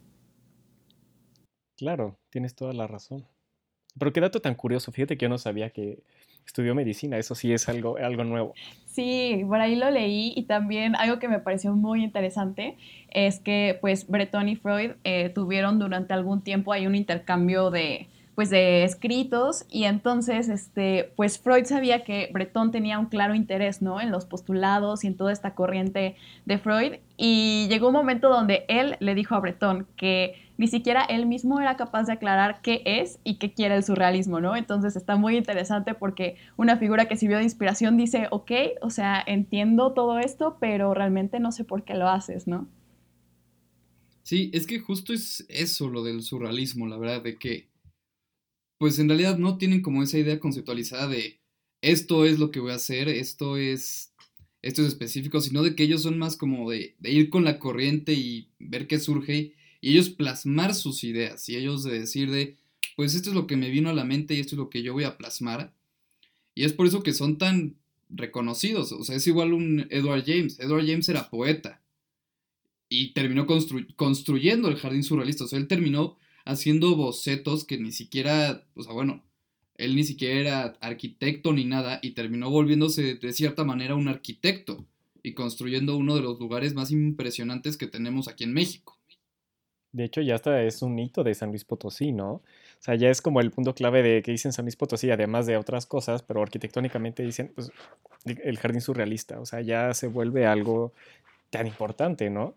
Claro, 1.77 2.19
tienes 2.31 2.55
toda 2.55 2.73
la 2.73 2.87
razón. 2.87 3.27
Pero 3.99 4.13
qué 4.13 4.21
dato 4.21 4.41
tan 4.41 4.55
curioso, 4.55 4.93
fíjate 4.93 5.17
que 5.17 5.25
yo 5.25 5.29
no 5.29 5.39
sabía 5.39 5.71
que 5.71 6.03
estudió 6.47 6.75
medicina, 6.75 7.17
eso 7.17 7.35
sí 7.35 7.53
es 7.53 7.69
algo, 7.69 7.97
algo 7.97 8.25
nuevo. 8.25 8.55
Sí, 8.87 9.45
por 9.49 9.61
ahí 9.61 9.77
lo 9.77 9.91
leí 9.91 10.33
y 10.37 10.45
también 10.45 10.95
algo 10.97 11.19
que 11.19 11.29
me 11.29 11.41
pareció 11.41 11.75
muy 11.75 12.05
interesante 12.05 12.77
es 13.11 13.41
que 13.41 13.79
pues 13.81 14.07
Breton 14.09 14.49
y 14.49 14.57
Freud 14.57 14.93
eh, 15.05 15.31
tuvieron 15.31 15.79
durante 15.79 16.13
algún 16.13 16.43
tiempo 16.43 16.73
ahí 16.73 16.87
un 16.87 16.95
intercambio 16.95 17.71
de, 17.71 18.09
pues 18.35 18.51
de 18.51 18.85
escritos 18.85 19.65
y 19.71 19.85
entonces 19.85 20.49
este 20.49 21.13
pues 21.17 21.39
Freud 21.39 21.65
sabía 21.65 22.05
que 22.05 22.29
Breton 22.33 22.71
tenía 22.71 22.99
un 22.99 23.07
claro 23.07 23.35
interés 23.35 23.81
no 23.81 24.01
en 24.01 24.11
los 24.11 24.25
postulados 24.27 25.05
y 25.05 25.07
en 25.07 25.17
toda 25.17 25.33
esta 25.33 25.55
corriente 25.55 26.17
de 26.45 26.59
Freud 26.59 26.95
y 27.17 27.67
llegó 27.69 27.89
un 27.89 27.95
momento 27.95 28.29
donde 28.29 28.65
él 28.69 28.97
le 29.01 29.15
dijo 29.15 29.35
a 29.35 29.41
Breton 29.41 29.87
que 29.97 30.35
ni 30.57 30.69
siquiera 30.69 31.03
él 31.03 31.27
mismo 31.27 31.61
era 31.61 31.77
capaz 31.77 32.05
de 32.05 32.13
aclarar 32.13 32.61
qué 32.63 32.83
es 32.85 33.19
y 33.25 33.37
qué 33.37 33.53
quiere 33.53 33.75
el 33.75 33.85
surrealismo, 33.85 34.41
¿no? 34.41 34.57
Entonces 34.57 34.95
está 34.95 35.17
muy 35.17 35.37
interesante 35.37 35.95
porque 35.95 36.37
una 36.57 36.77
figura 36.77 37.09
que 37.09 37.17
sirvió 37.17 37.39
de 37.39 37.45
inspiración 37.45 37.97
dice, 37.97 38.29
ok, 38.31 38.53
o 38.81 38.91
sea, 38.91 39.23
entiendo 39.27 39.93
todo 39.93 40.19
esto, 40.19 40.57
pero 40.61 40.95
realmente 40.95 41.41
no 41.41 41.51
sé 41.51 41.65
por 41.65 41.85
qué 41.85 41.95
lo 41.95 42.09
haces, 42.09 42.47
¿no? 42.47 42.69
Sí, 44.23 44.51
es 44.55 44.67
que 44.67 44.79
justo 44.79 45.13
es 45.13 45.45
eso 45.49 45.89
lo 45.91 46.03
del 46.03 46.23
surrealismo, 46.23 46.87
la 46.87 46.97
verdad, 46.97 47.23
de 47.23 47.37
que, 47.37 47.69
pues 48.85 48.99
en 48.99 49.09
realidad 49.09 49.39
no 49.39 49.57
tienen 49.57 49.81
como 49.81 50.03
esa 50.03 50.19
idea 50.19 50.39
conceptualizada 50.39 51.09
de 51.09 51.41
esto 51.81 52.27
es 52.27 52.39
lo 52.39 52.51
que 52.51 52.61
voy 52.61 52.73
a 52.73 52.75
hacer, 52.75 53.09
esto 53.09 53.57
es, 53.57 54.13
esto 54.61 54.83
es 54.83 54.89
específico, 54.89 55.41
sino 55.41 55.63
de 55.63 55.75
que 55.75 55.85
ellos 55.85 56.03
son 56.03 56.19
más 56.19 56.37
como 56.37 56.71
de, 56.71 56.95
ir 57.03 57.31
con 57.31 57.45
la 57.45 57.59
corriente 57.59 58.13
y 58.13 58.51
ver 58.59 58.87
qué 58.87 58.99
surge 58.99 59.55
y 59.81 59.91
ellos 59.93 60.11
plasmar 60.11 60.75
sus 60.75 61.03
ideas 61.03 61.49
y 61.49 61.57
ellos 61.57 61.83
de 61.83 61.99
decir 61.99 62.31
de, 62.31 62.59
pues 62.95 63.15
esto 63.15 63.31
es 63.31 63.35
lo 63.35 63.47
que 63.47 63.57
me 63.57 63.71
vino 63.71 63.89
a 63.89 63.95
la 63.95 64.05
mente 64.05 64.35
y 64.35 64.41
esto 64.41 64.55
es 64.55 64.59
lo 64.59 64.69
que 64.69 64.83
yo 64.83 64.93
voy 64.93 65.05
a 65.05 65.17
plasmar. 65.17 65.73
Y 66.55 66.65
es 66.65 66.75
por 66.75 66.87
eso 66.87 67.03
que 67.03 67.15
son 67.15 67.39
tan 67.39 67.77
reconocidos, 68.11 68.93
o 68.93 69.03
sea, 69.03 69.17
es 69.17 69.27
igual 69.27 69.55
un 69.55 69.87
Edward 69.89 70.25
James, 70.27 70.61
Edward 70.61 70.85
James 70.87 71.09
era 71.09 71.31
poeta 71.31 71.81
y 72.91 73.15
terminó 73.15 73.47
construyendo 73.97 74.69
el 74.69 74.77
jardín 74.77 75.05
surrealista. 75.05 75.45
O 75.45 75.49
sea, 75.49 75.59
él 75.59 75.69
terminó 75.69 76.19
haciendo 76.45 76.95
bocetos 76.97 77.65
que 77.65 77.79
ni 77.79 77.93
siquiera, 77.93 78.63
o 78.75 78.83
sea, 78.83 78.93
bueno, 78.93 79.23
él 79.77 79.97
ni 79.97 80.05
siquiera 80.05 80.41
era 80.41 80.63
arquitecto 80.81 81.53
ni 81.53 81.65
nada 81.65 81.99
y 82.03 82.13
terminó 82.13 82.51
volviéndose 82.51 83.15
de 83.15 83.33
cierta 83.33 83.65
manera 83.65 83.95
un 83.95 84.09
arquitecto 84.09 84.85
y 85.23 85.35
construyendo 85.35 85.97
uno 85.97 86.15
de 86.15 86.21
los 86.21 86.39
lugares 86.39 86.75
más 86.75 86.91
impresionantes 86.91 87.77
que 87.77 87.87
tenemos 87.87 88.29
aquí 88.29 88.45
en 88.45 88.53
México. 88.53 88.99
De 89.93 90.05
hecho, 90.05 90.21
ya 90.21 90.35
hasta 90.35 90.63
es 90.63 90.83
un 90.83 90.99
hito 90.99 91.23
de 91.23 91.35
San 91.35 91.51
Luis 91.51 91.65
Potosí, 91.65 92.13
¿no? 92.13 92.33
O 92.33 92.43
sea, 92.81 92.97
ya 92.97 93.11
es 93.11 93.23
como 93.23 93.41
el 93.41 93.53
punto 93.53 93.75
clave 93.75 94.03
de 94.03 94.23
que 94.23 94.33
dicen 94.33 94.53
San 94.53 94.65
Luis 94.65 94.77
Potosí, 94.77 95.11
además 95.11 95.47
de 95.47 95.57
otras 95.57 95.87
cosas, 95.87 96.23
pero 96.23 96.43
arquitectónicamente 96.43 97.23
dicen 97.23 97.53
pues, 97.55 97.71
el 98.25 98.59
jardín 98.59 98.81
surrealista. 98.81 99.41
O 99.41 99.47
sea, 99.47 99.61
ya 99.61 99.95
se 99.95 100.09
vuelve 100.09 100.47
algo 100.47 100.93
tan 101.51 101.69
importante, 101.69 102.29
¿no? 102.29 102.55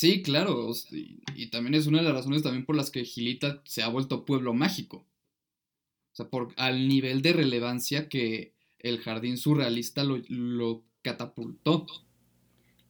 Sí, 0.00 0.22
claro, 0.22 0.70
y, 0.92 1.50
también 1.50 1.74
es 1.74 1.86
una 1.86 1.98
de 1.98 2.04
las 2.04 2.14
razones 2.14 2.42
también 2.42 2.64
por 2.64 2.74
las 2.74 2.90
que 2.90 3.04
Gilita 3.04 3.60
se 3.64 3.82
ha 3.82 3.88
vuelto 3.88 4.24
pueblo 4.24 4.54
mágico. 4.54 4.96
O 4.96 6.14
sea, 6.14 6.30
por, 6.30 6.54
al 6.56 6.88
nivel 6.88 7.20
de 7.20 7.34
relevancia 7.34 8.08
que 8.08 8.54
el 8.78 9.00
jardín 9.00 9.36
surrealista 9.36 10.02
lo, 10.02 10.84
catapultó. 11.02 11.84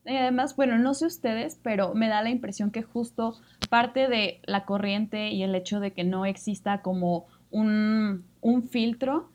Y 0.05 0.15
además, 0.15 0.55
bueno, 0.55 0.77
no 0.77 0.93
sé 0.93 1.05
ustedes, 1.05 1.59
pero 1.61 1.93
me 1.95 2.07
da 2.07 2.23
la 2.23 2.29
impresión 2.29 2.71
que 2.71 2.81
justo 2.81 3.41
parte 3.69 4.07
de 4.07 4.39
la 4.43 4.63
corriente 4.63 5.31
y 5.31 5.43
el 5.43 5.53
hecho 5.53 5.81
de 5.81 5.91
que 5.91 6.05
no 6.05 6.25
exista 6.25 6.81
como 6.81 7.25
un, 7.49 8.23
un 8.39 8.69
filtro 8.69 9.29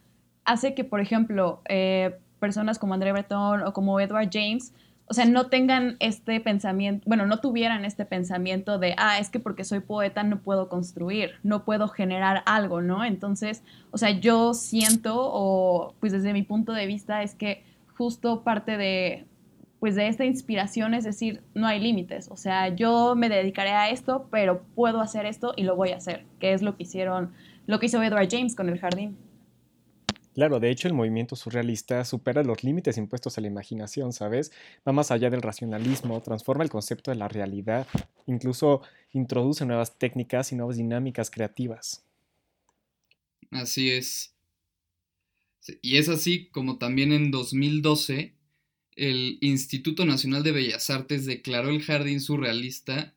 hace 0.46 0.74
que, 0.74 0.84
por 0.84 1.02
ejemplo, 1.02 1.60
eh, 1.68 2.18
personas 2.40 2.78
como 2.78 2.94
André 2.94 3.12
Breton 3.12 3.64
o 3.64 3.74
como 3.74 4.00
Edward 4.00 4.30
James 4.32 4.72
o 5.08 5.14
sea, 5.14 5.24
no 5.24 5.46
tengan 5.46 5.96
este 6.00 6.40
pensamiento, 6.40 7.04
bueno, 7.06 7.26
no 7.26 7.38
tuvieran 7.38 7.84
este 7.84 8.04
pensamiento 8.04 8.78
de, 8.78 8.94
ah, 8.98 9.18
es 9.20 9.30
que 9.30 9.38
porque 9.38 9.64
soy 9.64 9.80
poeta 9.80 10.24
no 10.24 10.40
puedo 10.40 10.68
construir, 10.68 11.32
no 11.44 11.64
puedo 11.64 11.88
generar 11.88 12.42
algo, 12.44 12.82
¿no? 12.82 13.04
Entonces, 13.04 13.62
o 13.92 13.98
sea, 13.98 14.10
yo 14.10 14.52
siento, 14.52 15.14
o 15.16 15.94
pues 16.00 16.12
desde 16.12 16.32
mi 16.32 16.42
punto 16.42 16.72
de 16.72 16.86
vista, 16.86 17.22
es 17.22 17.34
que 17.34 17.62
justo 17.96 18.42
parte 18.42 18.76
de, 18.76 19.26
pues 19.78 19.94
de 19.94 20.08
esta 20.08 20.24
inspiración 20.24 20.92
es 20.92 21.04
decir, 21.04 21.42
no 21.54 21.68
hay 21.68 21.78
límites, 21.78 22.28
o 22.30 22.36
sea, 22.36 22.68
yo 22.68 23.14
me 23.14 23.28
dedicaré 23.28 23.70
a 23.70 23.90
esto, 23.90 24.26
pero 24.32 24.62
puedo 24.74 25.00
hacer 25.00 25.24
esto 25.24 25.54
y 25.56 25.62
lo 25.62 25.76
voy 25.76 25.90
a 25.90 25.98
hacer, 25.98 26.24
que 26.40 26.52
es 26.52 26.62
lo 26.62 26.76
que 26.76 26.82
hicieron, 26.82 27.32
lo 27.66 27.78
que 27.78 27.86
hizo 27.86 28.02
Edward 28.02 28.28
James 28.28 28.56
con 28.56 28.68
el 28.68 28.80
jardín. 28.80 29.16
Claro, 30.36 30.60
de 30.60 30.70
hecho 30.70 30.86
el 30.86 30.92
movimiento 30.92 31.34
surrealista 31.34 32.04
supera 32.04 32.42
los 32.42 32.62
límites 32.62 32.98
impuestos 32.98 33.38
a 33.38 33.40
la 33.40 33.46
imaginación, 33.46 34.12
¿sabes? 34.12 34.52
Va 34.86 34.92
más 34.92 35.10
allá 35.10 35.30
del 35.30 35.40
racionalismo, 35.40 36.20
transforma 36.20 36.62
el 36.62 36.68
concepto 36.68 37.10
de 37.10 37.16
la 37.16 37.26
realidad, 37.26 37.86
incluso 38.26 38.82
introduce 39.14 39.64
nuevas 39.64 39.98
técnicas 39.98 40.52
y 40.52 40.56
nuevas 40.56 40.76
dinámicas 40.76 41.30
creativas. 41.30 42.04
Así 43.50 43.88
es. 43.90 44.34
Y 45.80 45.96
es 45.96 46.10
así 46.10 46.48
como 46.50 46.76
también 46.76 47.12
en 47.12 47.30
2012 47.30 48.34
el 48.94 49.38
Instituto 49.40 50.04
Nacional 50.04 50.42
de 50.42 50.52
Bellas 50.52 50.90
Artes 50.90 51.24
declaró 51.24 51.70
el 51.70 51.82
Jardín 51.82 52.20
Surrealista 52.20 53.14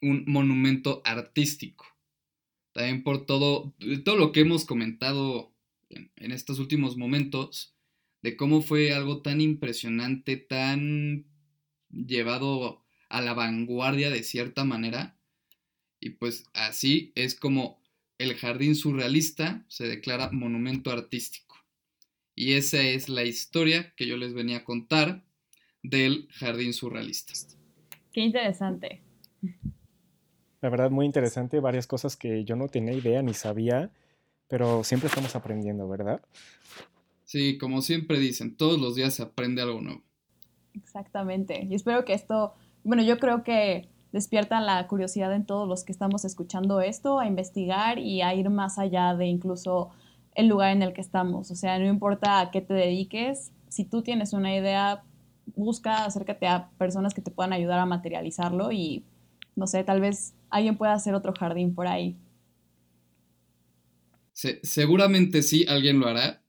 un 0.00 0.24
monumento 0.26 1.02
artístico. 1.04 1.84
También 2.72 3.02
por 3.02 3.26
todo, 3.26 3.74
todo 4.02 4.16
lo 4.16 4.32
que 4.32 4.40
hemos 4.40 4.64
comentado 4.64 5.52
en, 5.90 6.32
estos 6.32 6.58
últimos 6.58 6.96
momentos 6.96 7.74
de 8.22 8.36
cómo 8.36 8.62
fue 8.62 8.92
algo 8.92 9.22
tan 9.22 9.40
impresionante, 9.40 10.36
tan 10.36 11.26
llevado 11.90 12.84
a 13.08 13.20
la 13.20 13.34
vanguardia 13.34 14.10
de 14.10 14.22
cierta 14.22 14.64
manera. 14.64 15.18
Y 16.00 16.10
pues 16.10 16.44
así 16.52 17.12
es 17.14 17.34
como 17.34 17.82
el 18.18 18.34
jardín 18.34 18.74
surrealista 18.74 19.64
se 19.68 19.86
declara 19.86 20.30
monumento 20.30 20.90
artístico. 20.90 21.56
Y 22.34 22.52
esa 22.54 22.82
es 22.82 23.08
la 23.08 23.24
historia 23.24 23.94
que 23.96 24.06
yo 24.06 24.16
les 24.16 24.32
venía 24.32 24.58
a 24.58 24.64
contar 24.64 25.24
del 25.82 26.28
jardín 26.32 26.72
surrealista. 26.72 27.32
Qué 28.12 28.20
interesante. 28.20 29.02
La 30.60 30.70
verdad, 30.70 30.90
muy 30.90 31.06
interesante. 31.06 31.60
Varias 31.60 31.86
cosas 31.86 32.16
que 32.16 32.44
yo 32.44 32.56
no 32.56 32.68
tenía 32.68 32.92
idea 32.92 33.22
ni 33.22 33.34
sabía 33.34 33.92
pero 34.48 34.82
siempre 34.82 35.08
estamos 35.08 35.36
aprendiendo, 35.36 35.88
¿verdad? 35.88 36.20
Sí, 37.24 37.58
como 37.58 37.82
siempre 37.82 38.18
dicen, 38.18 38.56
todos 38.56 38.80
los 38.80 38.94
días 38.94 39.14
se 39.14 39.22
aprende 39.22 39.60
algo 39.62 39.80
nuevo. 39.80 40.02
Exactamente. 40.74 41.66
Y 41.68 41.74
espero 41.74 42.04
que 42.04 42.14
esto, 42.14 42.54
bueno, 42.84 43.02
yo 43.02 43.18
creo 43.18 43.44
que 43.44 43.88
despierta 44.12 44.60
la 44.60 44.86
curiosidad 44.86 45.34
en 45.34 45.44
todos 45.44 45.68
los 45.68 45.84
que 45.84 45.92
estamos 45.92 46.24
escuchando 46.24 46.80
esto, 46.80 47.20
a 47.20 47.26
investigar 47.26 47.98
y 47.98 48.22
a 48.22 48.34
ir 48.34 48.48
más 48.48 48.78
allá 48.78 49.14
de 49.14 49.26
incluso 49.26 49.90
el 50.34 50.48
lugar 50.48 50.72
en 50.72 50.82
el 50.82 50.94
que 50.94 51.02
estamos. 51.02 51.50
O 51.50 51.54
sea, 51.54 51.78
no 51.78 51.86
importa 51.86 52.40
a 52.40 52.50
qué 52.50 52.62
te 52.62 52.72
dediques, 52.72 53.52
si 53.68 53.84
tú 53.84 54.02
tienes 54.02 54.32
una 54.32 54.56
idea, 54.56 55.02
busca, 55.54 56.06
acércate 56.06 56.46
a 56.46 56.70
personas 56.78 57.12
que 57.12 57.20
te 57.20 57.30
puedan 57.30 57.52
ayudar 57.52 57.78
a 57.78 57.86
materializarlo 57.86 58.72
y, 58.72 59.04
no 59.56 59.66
sé, 59.66 59.84
tal 59.84 60.00
vez 60.00 60.34
alguien 60.48 60.78
pueda 60.78 60.94
hacer 60.94 61.14
otro 61.14 61.34
jardín 61.38 61.74
por 61.74 61.86
ahí 61.86 62.16
seguramente 64.62 65.42
sí, 65.42 65.64
alguien 65.68 65.98
lo 65.98 66.06
hará. 66.06 66.42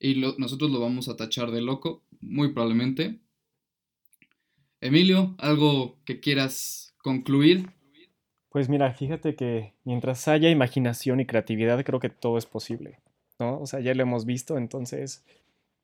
Y 0.00 0.14
nosotros 0.38 0.70
lo 0.70 0.80
vamos 0.80 1.08
a 1.08 1.16
tachar 1.16 1.50
de 1.50 1.60
loco, 1.60 2.04
muy 2.20 2.52
probablemente. 2.52 3.18
Emilio, 4.80 5.34
¿algo 5.38 5.98
que 6.04 6.20
quieras 6.20 6.94
concluir? 7.02 7.68
Pues 8.50 8.68
mira, 8.68 8.92
fíjate 8.94 9.34
que 9.34 9.74
mientras 9.84 10.28
haya 10.28 10.50
imaginación 10.50 11.20
y 11.20 11.26
creatividad, 11.26 11.84
creo 11.84 12.00
que 12.00 12.08
todo 12.08 12.38
es 12.38 12.46
posible, 12.46 13.00
¿no? 13.38 13.60
O 13.60 13.66
sea, 13.66 13.80
ya 13.80 13.92
lo 13.94 14.02
hemos 14.02 14.24
visto, 14.24 14.56
entonces 14.56 15.24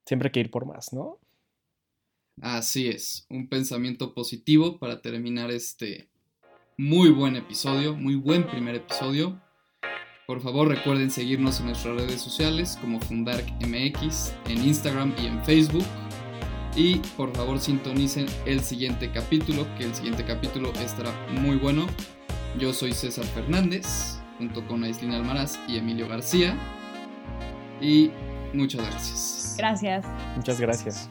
siempre 0.07 0.29
hay 0.29 0.33
que 0.33 0.41
ir 0.41 0.51
por 0.51 0.65
más, 0.65 0.93
¿no? 0.93 1.19
Así 2.41 2.89
es, 2.89 3.27
un 3.29 3.49
pensamiento 3.49 4.15
positivo 4.15 4.79
para 4.79 5.03
terminar 5.03 5.51
este 5.51 6.09
muy 6.77 7.11
buen 7.11 7.37
episodio, 7.37 7.95
muy 7.95 8.15
buen 8.15 8.47
primer 8.47 8.77
episodio. 8.77 9.41
Por 10.27 10.41
favor 10.41 10.69
recuerden 10.69 11.11
seguirnos 11.11 11.61
en 11.61 11.67
nuestras 11.67 11.97
redes 11.97 12.21
sociales 12.23 12.79
como 12.81 12.99
FundarkMX 12.99 14.33
en 14.49 14.65
Instagram 14.65 15.13
y 15.23 15.27
en 15.27 15.45
Facebook. 15.45 15.85
Y 16.75 16.97
por 17.17 17.37
favor 17.37 17.61
sintonicen 17.61 18.27
el 18.47 18.61
siguiente 18.61 19.11
capítulo, 19.13 19.67
que 19.77 19.85
el 19.85 19.95
siguiente 19.95 20.25
capítulo 20.25 20.73
estará 20.83 21.11
muy 21.31 21.57
bueno. 21.57 21.87
Yo 22.59 22.73
soy 22.73 22.93
César 22.93 23.25
Fernández, 23.27 24.19
junto 24.39 24.67
con 24.67 24.83
Aislina 24.83 25.17
Almaraz 25.17 25.59
y 25.69 25.77
Emilio 25.77 26.09
García. 26.09 26.57
Y 27.81 28.11
muchas 28.55 28.81
gracias. 28.81 29.55
Gracias. 29.59 30.07
Muchas 30.37 30.59
gracias. 30.59 31.11